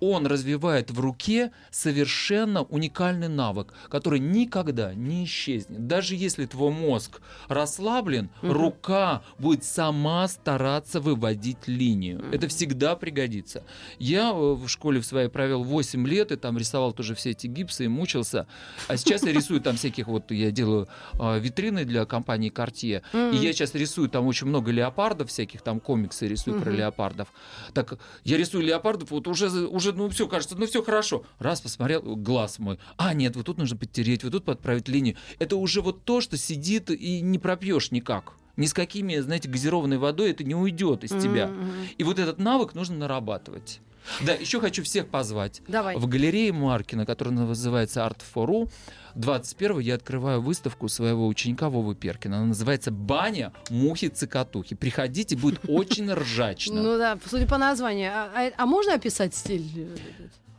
[0.00, 5.86] он развивает в руке совершенно уникальный навык, который никогда не исчезнет.
[5.86, 8.52] Даже если твой мозг расслаблен, Мгм.
[8.52, 12.24] рука будет сама стараться выводить линию.
[12.32, 13.64] Это всегда пригодится.
[13.98, 17.46] Я э, в школе в своей провел 8 лет и там рисовал тоже все эти
[17.46, 18.46] гипсы и мучился.
[18.86, 23.36] А сейчас я рисую там всяких, вот я делаю э, витрины для компании Cartier, и
[23.36, 27.28] я сейчас рисую там очень много леопардов всяких, там комиксы рисую про леопардов.
[27.74, 31.24] Так я рисую леопардов, вот уже, уже ну все, кажется, ну все хорошо.
[31.38, 32.78] Раз посмотрел, глаз мой.
[32.96, 35.16] А, нет, вот тут нужно подтереть, вот тут подправить линию.
[35.38, 38.32] Это уже вот то, что сидит и не пропьешь никак.
[38.56, 41.46] Ни с какими, знаете, газированной водой это не уйдет из тебя.
[41.46, 41.88] Мгм, мгм.
[41.96, 43.80] И вот этот навык нужно нарабатывать.
[44.24, 45.62] Да, еще хочу всех позвать.
[45.68, 45.96] Давай.
[45.96, 48.70] В галерее Маркина, которая называется Art for
[49.14, 52.36] 21 я открываю выставку своего ученика Вовы Перкина.
[52.38, 54.76] Она называется «Баня мухи-цикатухи».
[54.76, 56.82] Приходите, будет очень ржачно.
[56.82, 58.12] Ну да, судя по названию.
[58.14, 59.64] А, а- а можно описать стиль?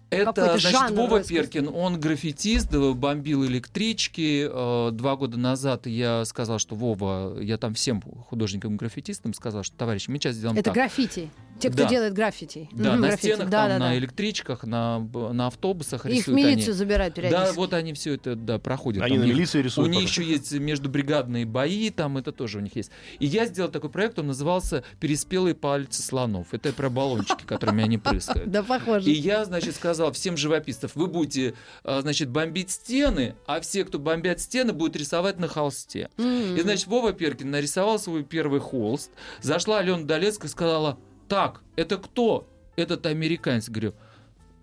[0.09, 1.23] Это, значит, Вова.
[1.23, 4.47] Перкин, он граффитист, э, бомбил электрички.
[4.51, 10.09] Э, Два года назад я сказал, что Вова, я там всем художникам-граффитистам сказал, что, товарищи,
[10.09, 10.73] мы сейчас сделаем Это так.
[10.73, 11.29] граффити.
[11.59, 11.89] Те, кто Да.
[11.89, 12.69] делает граффити.
[12.71, 13.27] Да, Мгм, на граффити.
[13.33, 13.97] стенах, Да, там, да, на да.
[13.97, 16.73] электричках, на, на автобусах Их в рисуют милицию они.
[16.73, 17.55] забирают Да, периодически.
[17.57, 19.03] вот они все это да, проходят.
[19.03, 19.89] Они Там на них- милиции У рисуют.
[19.91, 22.91] них еще есть междубригадные бои, там это тоже у них есть.
[23.19, 26.47] И я сделал такой проект, он назывался «Переспелые пальцы слонов».
[26.53, 28.49] Это про баллончики, которыми они прыскают.
[28.49, 29.09] Да, похоже.
[29.09, 33.99] И я, значит, сказал всем живописцев, вы будете, а, значит, бомбить стены, а все, кто
[33.99, 36.09] бомбят стены, будут рисовать на холсте.
[36.17, 39.11] И, значит, Вова Перкин нарисовал свой первый холст.
[39.41, 40.97] Зашла Алена Долецкая и сказала,
[41.29, 42.49] так, это кто?
[42.75, 43.69] Этот американец.
[43.69, 43.93] Говорю,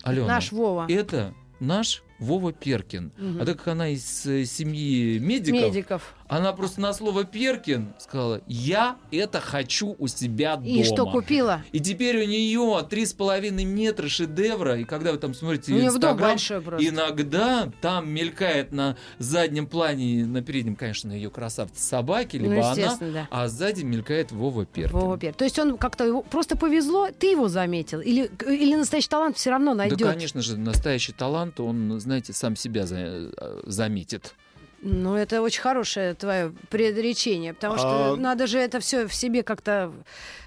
[0.03, 0.87] Алена, Наш Вова.
[0.89, 3.13] это наш Вова Перкин.
[3.17, 3.41] Мгм.
[3.43, 6.15] А так как она из э, семьи медиков, Медиков.
[6.29, 10.69] Она просто на слово Перкин сказала, я это хочу у себя дома.
[10.69, 11.62] И что купила?
[11.73, 15.77] И теперь у нее три с половиной метра шедевра, и когда вы там смотрите У
[15.77, 22.37] в дом Инстаграм, иногда там мелькает на заднем плане, на переднем, конечно, ее красавцы собаки,
[22.37, 23.29] либо Ну, она, да.
[23.31, 24.93] а сзади мелькает Вова Перкин.
[24.99, 25.35] Вова Пер.
[25.35, 28.01] То есть он как-то его просто повезло, ты его заметил?
[28.01, 29.99] Или, или настоящий талант все равно найдет?
[29.99, 32.97] Да, конечно же, настоящий талант, он, знаете, сам себя за-
[33.37, 34.35] э, заметит.
[34.83, 39.43] Ну, это очень хорошее твое предречение, потому что А- надо же это все в себе
[39.43, 39.93] как-то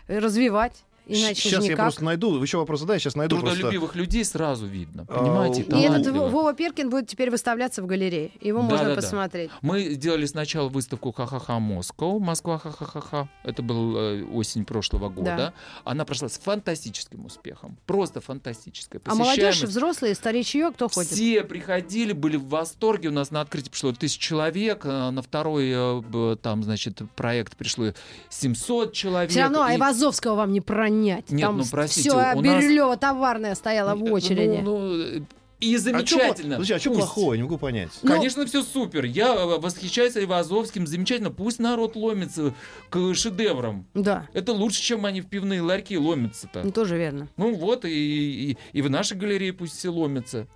[0.08, 0.84] развивать.
[1.10, 1.86] Иначе Сейчас я никак.
[1.86, 2.42] просто найду.
[2.42, 3.56] Еще вопрос задай, сейчас найду просто.
[3.58, 5.62] Трудолюбивых людей сразу видно, А, понимаете?
[5.64, 6.08] и И этот.
[6.16, 8.32] Вова Перкин будет теперь выставляться в галерее.
[8.42, 9.02] Его можно Да-да-да.
[9.02, 9.50] посмотреть.
[9.62, 13.28] Мы сделали сначала выставку «Ха-ха-ха Москва», Москва «Ха-ха-ха-ха».
[13.44, 15.36] Это был э, осень прошлого года.
[15.36, 15.54] Да.
[15.84, 17.78] Она прошла с фантастическим успехом.
[17.86, 19.02] Просто фантастическая.
[19.06, 21.12] А молодежь, взрослые, старичье, кто ходит?
[21.12, 23.10] Все приходили, были в восторге.
[23.10, 27.94] У нас на открытие пришло тысяч человек, а на второй э, там, значит, проект пришло
[28.30, 29.32] 700 человек.
[29.32, 30.62] Все равно И- Айвазовского вам не
[31.00, 31.32] пронять.
[31.32, 34.60] Нет, Там ну, простите, все у нас- Бирюлева товарная стояла в Ну, очереди.
[34.62, 35.22] ну, э,
[35.60, 36.58] и А замечательно.
[36.58, 37.00] А что Пусть.
[37.02, 37.34] плохого?
[37.34, 37.90] Я не могу понять.
[38.02, 39.04] Ну, Конечно, все супер.
[39.04, 40.88] Я э, восхищаюсь Айвазовским.
[40.88, 41.32] Замечательно.
[41.32, 42.54] Пусть народ ломится
[42.90, 43.86] к шедеврам.
[43.94, 46.64] Да, Это лучше, чем они в пивные ларьки ломятся-то.
[46.64, 47.28] ну, тоже верно.
[47.36, 47.90] Ну вот, и,
[48.52, 50.48] и, и в нашей галерее пусть все ломятся.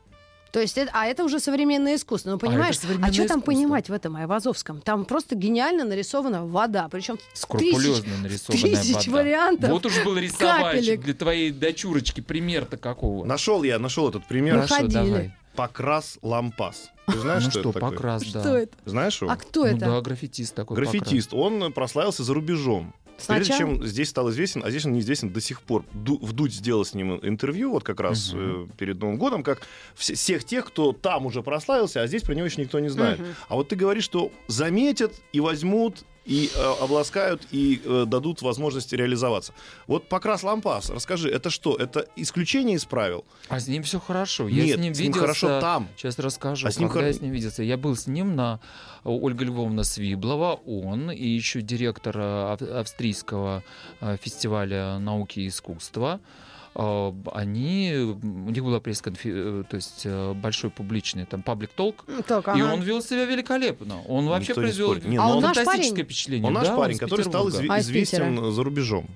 [0.53, 2.29] То есть, это, а это уже современное искусство.
[2.29, 3.51] Ну, это понимаешь, а, современное что там искусство.
[3.51, 4.81] понимать в этом Айвазовском?
[4.81, 6.87] Там просто гениально нарисована вода.
[6.89, 9.17] Причем Скрупулезно нарисованная тысяч вода.
[9.23, 9.69] вариантов.
[9.71, 11.01] Вот уж был рисовальщик капелек.
[11.01, 12.21] для твоей дочурочки.
[12.21, 13.25] Пример-то какого?
[13.25, 14.61] Нашел я, нашел этот пример.
[14.67, 14.87] Хорошо.
[14.87, 15.33] Давай.
[15.55, 16.91] Покрас лампас.
[17.07, 17.91] Ты знаешь, ну что, что, это такое?
[17.91, 18.39] покрас, да.
[18.41, 18.77] Что это?
[18.85, 19.31] Знаешь его?
[19.31, 19.79] А кто Ну это?
[19.79, 20.77] да, граффитист такой.
[20.77, 21.33] Граффитист.
[21.33, 22.93] Он прославился за рубежом.
[23.27, 23.75] Прежде Сначала?
[23.77, 25.85] чем здесь стал известен, а здесь он неизвестен до сих пор.
[25.93, 28.63] Ду- Вдудь сделал с ним интервью вот как раз Мгм.
[28.63, 29.61] э, перед Новым годом, как
[29.95, 33.19] вс- всех тех, кто там уже прославился, а здесь про него еще никто не знает.
[33.19, 33.27] Мгм.
[33.47, 38.93] А вот ты говоришь, что заметят и возьмут, и э, обласкают, и э, дадут возможность
[38.93, 39.53] реализоваться.
[39.87, 41.75] Вот покрас лампас, расскажи, это что?
[41.75, 43.25] Это исключение из правил?
[43.49, 44.47] А с ним все хорошо.
[44.47, 45.19] Я Нет, с ним с ним виделся.
[45.19, 45.89] хорошо там.
[45.97, 47.63] Сейчас расскажу, А с ним когда хор- я с ним виделся.
[47.63, 48.59] Я был с ним на
[49.03, 53.63] э, Ольга Львовна Свиблова, он и еще директор э, ав- австрийского
[54.01, 56.21] э, фестиваля науки и искусства.
[56.75, 62.21] Э, Они, у них была пресс-конференция, то есть э, большой публичный там паблик толк, Ну,
[62.23, 62.73] Так, и ага.
[62.73, 64.01] он вел себя великолепно.
[64.07, 64.95] Он вообще Никто произвел.
[64.95, 66.05] Не, А но он он- наш фантастическое парень?
[66.05, 66.47] впечатление.
[66.47, 69.07] Он наш Да, парень, из который стал изв- А из известен за рубежом.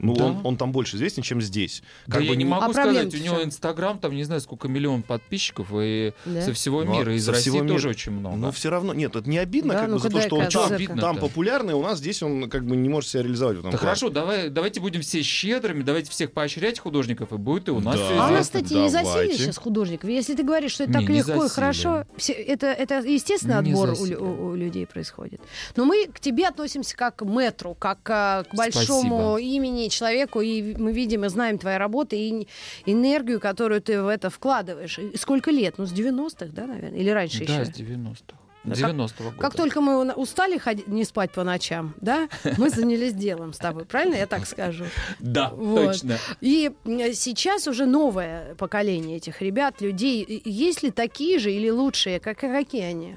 [0.00, 0.24] Ну, Да.
[0.26, 1.82] он, он там больше известен, чем здесь.
[2.06, 3.42] Да Как я бы не не- могу А сказать, у него?
[3.42, 6.42] Инстаграм, там не знаю, сколько миллион подписчиков, и Да?
[6.42, 8.36] со всего Ну, а мира, из со России всего мира- тоже очень много.
[8.36, 10.48] Но все равно, нет, это не обидно, Да, как бы ну-ка за то, что он
[10.48, 13.70] там, там популярный, у нас здесь он как бы не может себя реализовать в этом
[13.72, 17.80] Да хорошо, давай, давайте будем все щедрыми, давайте всех поощрять художников, и будет и у
[17.80, 18.04] нас Да.
[18.04, 19.38] всё А у нас, кстати, не Давайте.
[19.38, 20.08] сейчас художников.
[20.10, 21.50] Если ты говоришь, что это Не, так не легко и засилие.
[21.54, 25.40] хорошо, все- это, это естественный Не отбор у, у- у людей происходит.
[25.76, 29.36] Но мы к тебе относимся как к мэтру, как а, к большому Спасибо.
[29.40, 32.48] имени человеку, и мы видим и знаем твои работы, и
[32.86, 34.98] энергию, которую ты в это вкладываешь.
[34.98, 35.74] И сколько лет?
[35.78, 36.98] Ну, с 90-х, да, наверное?
[36.98, 37.64] Или раньше Да, еще?
[37.64, 38.36] с 90-х.
[38.64, 39.36] Да, 90-го года.
[39.40, 43.84] Как только мы устали ходить, не спать по ночам, да, мы занялись делом с тобой,
[43.86, 44.84] правильно я так скажу?
[45.20, 45.86] Да, Вот.
[45.86, 46.18] точно.
[46.40, 46.70] И
[47.14, 50.22] сейчас уже новое поколение этих ребят, людей.
[50.22, 52.18] И- и Есть ли такие же или лучшие?
[52.20, 53.16] Как, какие они?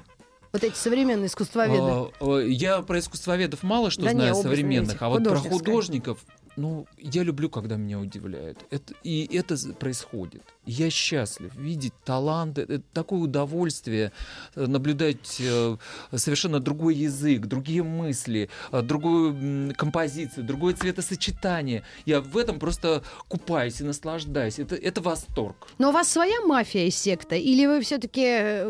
[0.52, 2.12] Вот эти современные искусствоведы.
[2.20, 5.36] А, Я про искусствоведов мало что Да не, знаю образно современных, видите, а вот про
[5.36, 6.18] художников,
[6.56, 8.58] ну, я люблю, когда меня удивляют.
[8.70, 10.42] Это, и это происходит.
[10.64, 12.56] Я счастлив видеть талант.
[12.56, 14.12] Это такое удовольствие
[14.54, 15.76] э, наблюдать э,
[16.14, 21.82] совершенно другой язык, другие мысли, э, другую композицию, другое цветосочетание.
[22.06, 24.60] Я в этом просто купаюсь и наслаждаюсь.
[24.60, 25.66] Это, это восторг.
[25.78, 27.34] Но у вас своя мафия и секта?
[27.34, 28.62] Или вы все-таки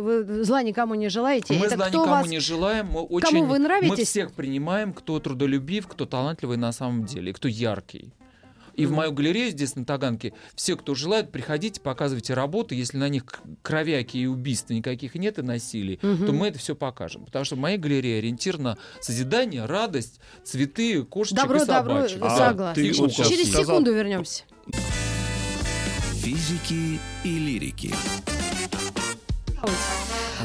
[0.44, 1.52] зла никому не желаете?
[1.52, 2.86] Мы Это зла никому вас- не желаем.
[2.86, 3.98] Мы очень, вы нравитесь?
[3.98, 8.12] Мы всех принимаем, кто трудолюбив, кто талантливый на самом деле, кто яркий.
[8.74, 12.74] И в мою галерею здесь на Таганке все, кто желает, приходите, показывайте работы.
[12.74, 13.24] Если на них
[13.62, 16.26] кровяки и убийства никаких нет и насилий, Мгм.
[16.26, 17.24] то мы это все покажем.
[17.24, 22.18] Потому что в моей галерее ориентир на созидание, радость, цветы, кошечек Добро, и добро, собачек.
[22.22, 22.74] А согласна.
[22.74, 24.44] ты вот Через сказал- секунду вернемся.
[26.22, 27.92] Физики и лирики.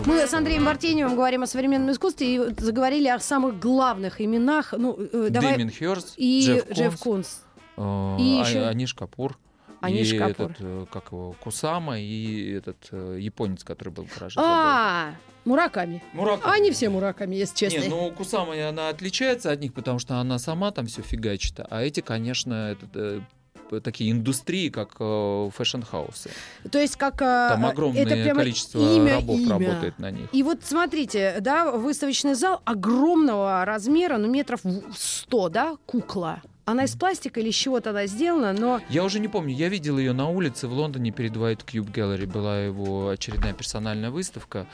[0.05, 4.73] Мы с Андреем Бартеневым говорим о современном искусстве и заговорили о самых главных именах.
[4.77, 5.53] Ну, э, давай.
[5.57, 7.27] Дэмиен Хёрст, И Джефф Джефф Кунс, Кунс.
[7.27, 7.46] э,
[7.77, 9.37] И А- ещё- Аниш Капур.
[9.79, 10.51] Аниш и Капур.
[10.51, 14.39] этот, э, как его, Кусама, и этот э, японец, который был в гараже.
[14.39, 15.13] А,
[15.45, 16.03] Мураками.
[16.13, 16.55] Мураками.
[16.57, 17.79] Они все Мураками, если честно.
[17.79, 21.59] Не, ну Кусама она отличается от них, потому что она сама там все фигачит.
[21.69, 23.21] А эти, конечно, это,
[23.71, 26.31] э, такие индустрии, как э, fashion house ы.
[26.71, 27.19] То есть как...
[27.19, 29.49] Там огромное это прямо количество имя, рабов имя.
[29.49, 30.27] работает на них.
[30.31, 36.41] И вот смотрите, да, выставочный зал огромного размера, ну метров в 100, да, кукла.
[36.67, 39.97] Она из пластика или из чего-то она сделана, но Я уже не помню, я видел
[39.97, 42.25] ее на улице в Лондоне перед White Cube Gallery.
[42.27, 44.67] Была его очередная персональная выставка,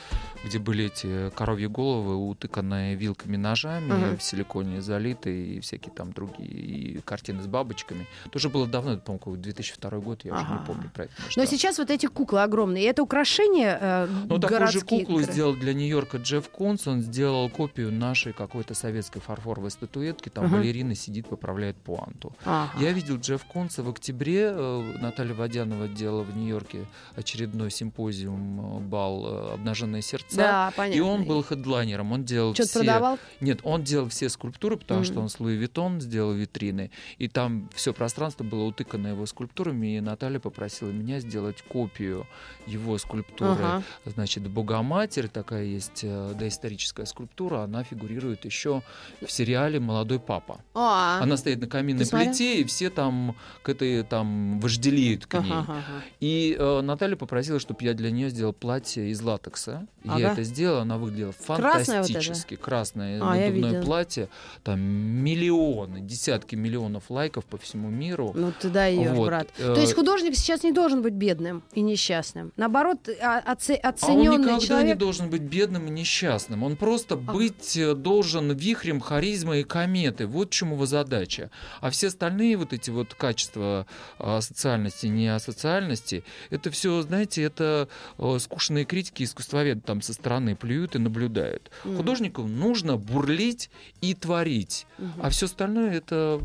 [0.44, 4.18] где были эти коровьи головы, утыканные вилками, ножами, Ага.
[4.18, 8.08] в силиконе залитые, и всякие там другие и картины с бабочками.
[8.32, 10.60] Тоже было давно, по-моему, 2002 год, я уже Ага.
[10.62, 11.14] не помню про это.
[11.20, 11.48] но масштаб.
[11.60, 12.86] сейчас вот эти куклы огромные.
[12.86, 16.88] И это украшения э, Ну, такую же куклу которые- сделал для Нью-Йорка Джефф Кунс.
[16.88, 20.30] Он сделал копию нашей какой-то советской фарфоровой статуэтки.
[20.30, 20.56] Там Ага.
[20.58, 22.34] балерина сидит, поправляет пуанту.
[22.46, 22.72] Ага.
[22.80, 24.52] Я видел Джефф Кунса в октябре.
[24.54, 30.38] э, Наталья Водянова делала в Нью-Йорке очередной симпозиум, э, бал э, «Обнаженные сердца».
[30.38, 30.98] Да, понятно.
[30.98, 32.12] И он был хедлайнером.
[32.12, 32.80] Он делал Что-то все...
[32.80, 33.20] продавал?
[33.42, 35.06] Нет, он делал все скульптуры, потому Мгм.
[35.06, 36.92] что он с Louis Vuitton сделал витрины.
[37.18, 39.98] И там все пространство было утыкано его скульптурами.
[39.98, 42.26] И Наталья попросила меня сделать копию
[42.66, 43.52] его скульптуры.
[43.64, 43.84] Ага.
[44.06, 48.82] Значит, Богоматерь, такая есть доисторическая скульптура, она фигурирует еще
[49.26, 50.60] в сериале «Молодой папа».
[50.74, 55.52] А, Она стоит на каминной плите, и все там к этой там вожделеют к ней.
[55.52, 56.04] ага, ага.
[56.20, 59.88] И э, Наталья попросила, чтобы я для нее сделал платье из латекса.
[60.06, 60.20] Ага.
[60.20, 62.56] Я это сделал, она выглядела Красное вот фантастически.
[62.56, 64.30] Красное А, надувное платье.
[64.64, 68.32] Там миллионы, десятки миллионов лайков по всему миру.
[68.36, 69.48] Ну ты даешь, Вот, брат.
[69.58, 72.52] э, То есть художник сейчас не должен быть бедным и несчастным.
[72.58, 76.64] Наоборот, а- оце- А он оцененный никогда не должен быть бедным и несчастным.
[76.64, 80.28] Он просто быть э, должен вихрем харизмы и кометы.
[80.28, 81.50] Вот в чем его задача.
[81.82, 83.86] А все остальные вот эти вот качества
[84.20, 90.56] а, социальности, не асоциальности, это все, знаете, это э, скучные критики искусствоведы там со стороны
[90.56, 91.72] плюют и наблюдают.
[91.86, 91.98] М.
[91.98, 93.70] Художнику нужно бурлить
[94.02, 94.86] и творить.
[94.98, 95.14] Мгм.
[95.22, 96.42] А все остальное это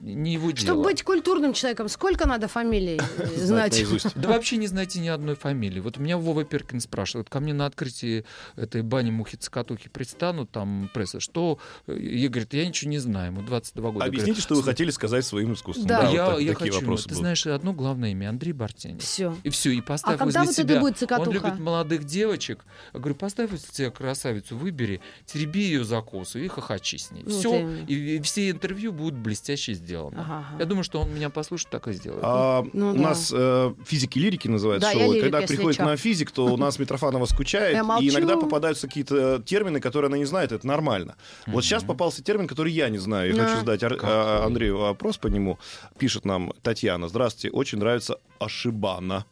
[0.00, 0.66] не его дело.
[0.66, 3.84] Чтобы быть культурным человеком, сколько надо фамилий э, Знать.
[4.14, 5.80] Да вообще не знаете ни одной фамилии.
[5.80, 8.24] Вот меня Вова Перкин спрашивает, ко мне на открытии
[8.56, 11.58] этой бани мухи-цокотухи предстанут, там пресса, что?
[11.86, 14.04] Я, говорит, я ничего не знаю, ему 22 года.
[14.14, 15.86] Объясните, что вы хотели сказать своим искусством.
[15.86, 16.08] Да.
[16.08, 19.02] я, так- я такие хочу, вопросы ты знаешь, одно главное имя, Андрей Бартенев.
[19.02, 19.36] Все.
[19.42, 20.74] И все, и поставь А когда возле вот себя.
[20.74, 21.30] это будет Он цокотуха?
[21.32, 22.64] любит молодых девочек.
[22.92, 27.24] Я говорю, поставь возле себя красавицу, выбери, тереби ее за косу и хохочи с ней.
[27.24, 30.16] Все, и, и все интервью будут блестяще сделаны.
[30.18, 30.58] Ага, ага.
[30.60, 32.22] Я думаю, что он меня послушает, так и сделает.
[32.24, 33.00] А, Ну у да.
[33.00, 35.12] нас э, физики лирики называется Да, я шоу.
[35.12, 39.80] лирик, когда приходит на физик, то у нас Митрофанова скучает, и иногда попадаются какие-то термины,
[39.80, 41.16] которые она не знает, это нормально.
[41.46, 43.34] Вот сейчас попался термин, который я не знаю.
[43.34, 45.58] Я хочу задать Андрею вопрос по нему.
[45.98, 47.08] Пишет нам Татьяна.
[47.08, 49.26] Здравствуйте, очень нравится Ашибана.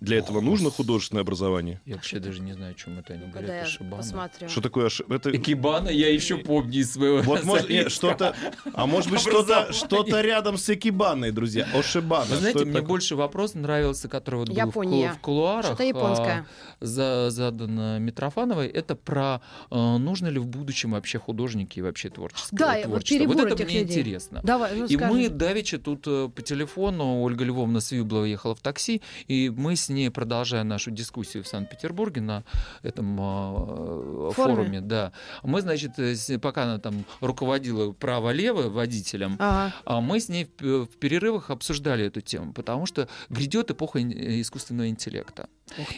[0.00, 1.80] Для этого нужно художественное образование?
[1.86, 3.56] Я вообще даже не знаю, о чем это они Когда говорят.
[3.56, 3.96] я Ошибана.
[3.96, 4.48] посмотрю.
[4.48, 5.34] Что такое Аши- это...
[5.34, 8.36] Экибана я еще помню из своего Вот может нет, что-то,
[8.74, 11.66] а может быть что-то, что-то рядом с Экибаной, друзья.
[11.72, 12.26] Ошибана.
[12.26, 12.88] Вы знаете, мне такое?
[12.88, 15.12] больше вопрос нравился, который вот был в, Япония.
[15.12, 15.64] в кулуарах.
[15.66, 16.46] Что-то японское.
[16.80, 18.66] а, за- задан э, Митрофановой.
[18.68, 23.26] Это про э, нужно ли в будущем вообще художники и вообще творческое Да, вот творчество.
[23.26, 24.00] вот это этих мне людей.
[24.00, 24.40] интересно.
[24.44, 25.12] Давай, ну И скажи.
[25.12, 29.88] мы давеча тут э, по телефону, Ольга Львовна Свиблова ехала в такси, и мы с
[29.94, 32.44] ней, продолжая нашу дискуссию в Санкт-Петербурге на
[32.82, 34.54] этом э, Форуме.
[34.56, 39.74] форуме, да, мы, значит, э, пока она там руководила право-лево водителем, Ага.
[39.84, 44.88] а мы с ней в перерывах обсуждали эту тему, потому что грядет эпоха э, искусственного
[44.88, 45.48] интеллекта.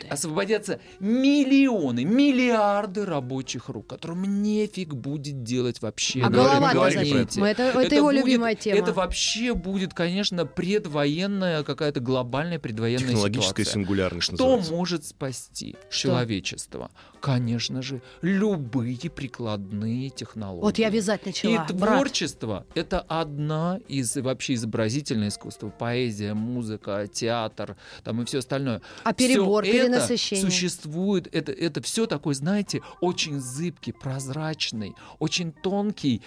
[0.09, 7.41] Освободятся миллионы, миллиарды рабочих рук, которым нефиг будет делать вообще А на голова планете.
[7.41, 8.79] Мы это, это, его будет- любимая тема.
[8.79, 13.73] Это вообще будет, конечно, предвоенная какая-то глобальная предвоенная Технологическая ситуация.
[13.83, 14.73] сингулярность Что называется.
[14.73, 16.09] может спасти Что?
[16.09, 16.91] человечество?
[17.27, 20.63] Конечно же, любые прикладные технологии.
[20.63, 21.67] Вот я вязать И начала.
[21.73, 21.97] брат.
[21.97, 25.71] творчество— это одна из вообще изобразительное искусство.
[25.71, 28.81] Поэзия, музыка, театр, там и все остальное.
[29.03, 30.45] А перебор, Всё это перенасыщение.
[30.45, 31.27] существует.
[31.35, 36.23] Это, это все такой, знаете, очень зыбкий, прозрачный, очень тонкий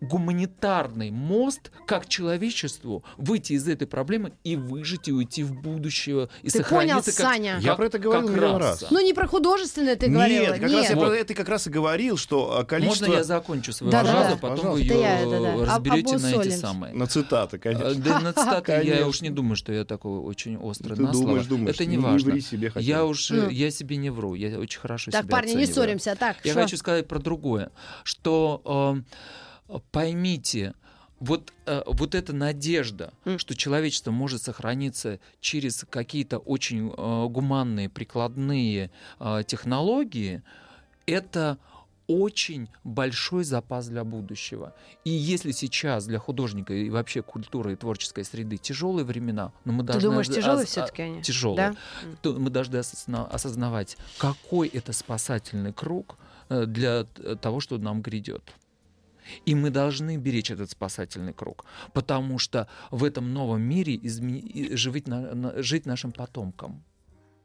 [0.00, 6.48] гуманитарный мост, как человечеству выйти из этой проблемы и выжить и уйти в будущее и
[6.50, 7.58] Ты сохраниться понял, как, Саня?
[7.60, 8.82] Я про это говорил как миллион раса.
[8.86, 8.90] раз.
[8.90, 10.42] Ну, не про художественное ты говорила.
[10.44, 10.98] Нет, как раз я Нет.
[10.98, 13.06] про это как раз и говорил, что а, количество...
[13.06, 14.20] Можно я закончу свою Да-да-да.
[14.22, 14.86] фразу, потом Пожалуйста.
[14.86, 15.52] вы ее я, да-да.
[15.52, 16.94] Об- разберете на эти самые.
[16.94, 17.94] На цитаты, Э, конечно.
[17.94, 21.26] Да, на цитаты я уж не думаю, что я такой очень острый Ты на слово.
[21.28, 22.30] думаешь, думаешь, Это не важно.
[22.32, 23.48] ври себе хотя Я уж, Ну.
[23.48, 26.16] я себе не вру, я очень хорошо Так, себя парни, не ссоримся.
[26.18, 27.70] Так, Я хочу сказать про другое,
[28.04, 28.62] что
[28.96, 29.02] э,
[29.92, 30.74] поймите,
[31.18, 33.38] вот, э, вот эта надежда, М.
[33.38, 40.42] что человечество может сохраниться через какие-то очень э, гуманные, прикладные э, технологии,
[41.06, 41.58] это
[42.06, 44.74] очень большой запас для будущего.
[45.04, 49.82] И если сейчас для художника и вообще культуры и творческой среды тяжелые времена, но мы
[49.84, 51.22] Ты должны думаешь, ос- тяжелые ос- все-таки они?
[51.22, 51.76] тяжелые, Да?
[52.22, 56.16] то мы должны осозна- осознавать, какой это спасательный круг
[56.48, 57.04] для
[57.40, 58.42] того, что нам грядет.
[59.46, 65.08] И мы должны беречь этот спасательный круг, потому что в этом новом мире изме- жить,
[65.08, 66.82] на- жить нашим потомкам.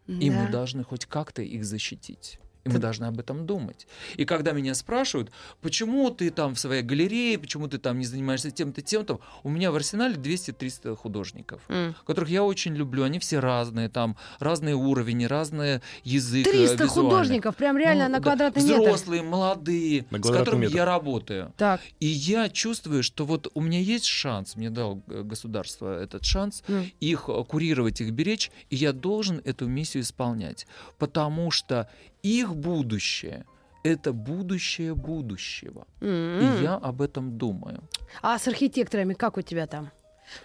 [0.08, 0.52] И мы Да.
[0.52, 2.40] должны хоть как-то их защитить.
[2.66, 3.86] И мы должны об этом думать.
[4.16, 8.50] И когда меня спрашивают, почему ты там в своей галерее, почему ты там не занимаешься
[8.50, 11.96] тем-то, тем-то, у меня в арсенале 200-300 художников М.
[12.08, 13.04] которых я очень люблю.
[13.04, 16.48] Они все разные, там разные уровни, разные язык.
[16.48, 16.90] э, 300 визуальный.
[16.90, 18.82] художников, прям реально Ну, на да, квадратный метр.
[18.82, 20.76] Взрослые, молодые, На с которыми метр.
[20.76, 21.54] я работаю.
[21.58, 26.26] Так, И я чувствую, что вот у меня есть шанс, мне дал э, государство этот
[26.26, 26.90] шанс, м.
[27.00, 30.66] их э, курировать, их беречь, и я должен эту миссию исполнять.
[30.98, 31.88] Потому что
[32.26, 33.46] их будущее—
[33.84, 35.86] это будущее будущего.
[36.02, 36.40] М.
[36.40, 37.84] И я об этом думаю.
[38.22, 39.92] А с архитекторами как у тебя там?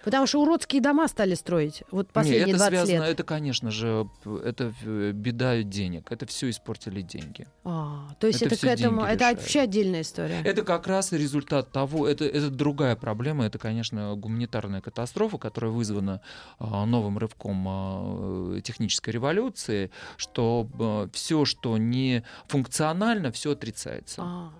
[0.03, 1.83] Потому что уродские дома стали строить.
[1.91, 3.13] Вот последние это 20 связано, лет.
[3.13, 4.07] это, конечно же,
[4.43, 6.11] это э, беда денег.
[6.11, 7.47] Это все испортили деньги.
[7.63, 9.39] А, то есть это это, к этому, это решают.
[9.39, 10.41] вообще отдельная история.
[10.43, 16.21] Это как раз результат того, это, это другая проблема, это, конечно, гуманитарная катастрофа, которая вызвана
[16.59, 20.67] а, новым рывком а, э, технической революции, что
[21.13, 24.21] все, что не функционально, все отрицается.
[24.23, 24.53] А.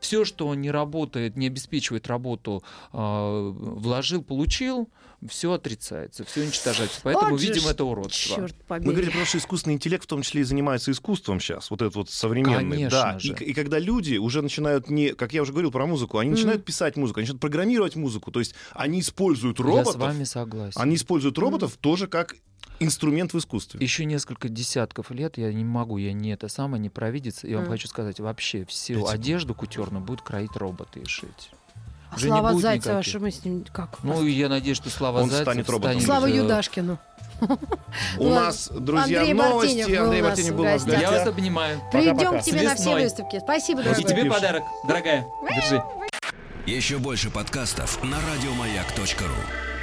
[0.00, 2.62] Все, что не работает, не обеспечивает работу,
[2.92, 4.88] а, вложил, получил,
[5.28, 7.00] все отрицается, все уничтожается.
[7.02, 8.36] Поэтому Вот видим ж это уродство.
[8.36, 8.86] Черт побери.
[8.86, 11.94] Мы говорим, потому что искусственный интеллект в том числе и занимается искусством сейчас, вот этот
[11.96, 12.76] вот современный.
[12.76, 13.18] Конечно да.
[13.18, 13.34] же.
[13.40, 16.36] И, и когда люди уже начинают не, как я уже говорил про музыку, они Мгм.
[16.36, 20.24] начинают писать музыку, они начинают программировать музыку, то есть они используют Я роботов, с вами
[20.24, 20.80] согласен.
[20.80, 22.36] они используют роботов тоже как
[22.80, 23.78] инструмент в искусстве.
[23.80, 27.44] Еще несколько десятков лет я не могу, я не это самое, не провидец.
[27.44, 27.72] Я вам Мгм.
[27.72, 29.14] хочу сказать, вообще всю Пять секунд.
[29.14, 31.50] одежду кутерную будут кроить роботы и шить.
[32.14, 33.10] А Уже Слава Зайцева, никаких.
[33.10, 33.98] что мы с ним как?
[34.02, 36.00] Ну, и я надеюсь, что Слава Он Зайцев станет роботом.
[36.00, 36.98] Слава э, Юдашкину.
[38.18, 39.80] У нас, друзья, Андрей новости.
[39.80, 40.86] Андрей у нас Мартынев в был у нас.
[40.86, 41.80] Я вас обнимаю.
[41.90, 43.40] Придем к тебе на все выставки.
[43.40, 44.04] Спасибо, И дорогой.
[44.04, 45.26] тебе подарок, дорогая.
[45.50, 45.82] Держи.
[46.66, 49.73] Еще больше подкастов на радиомаяк.ру.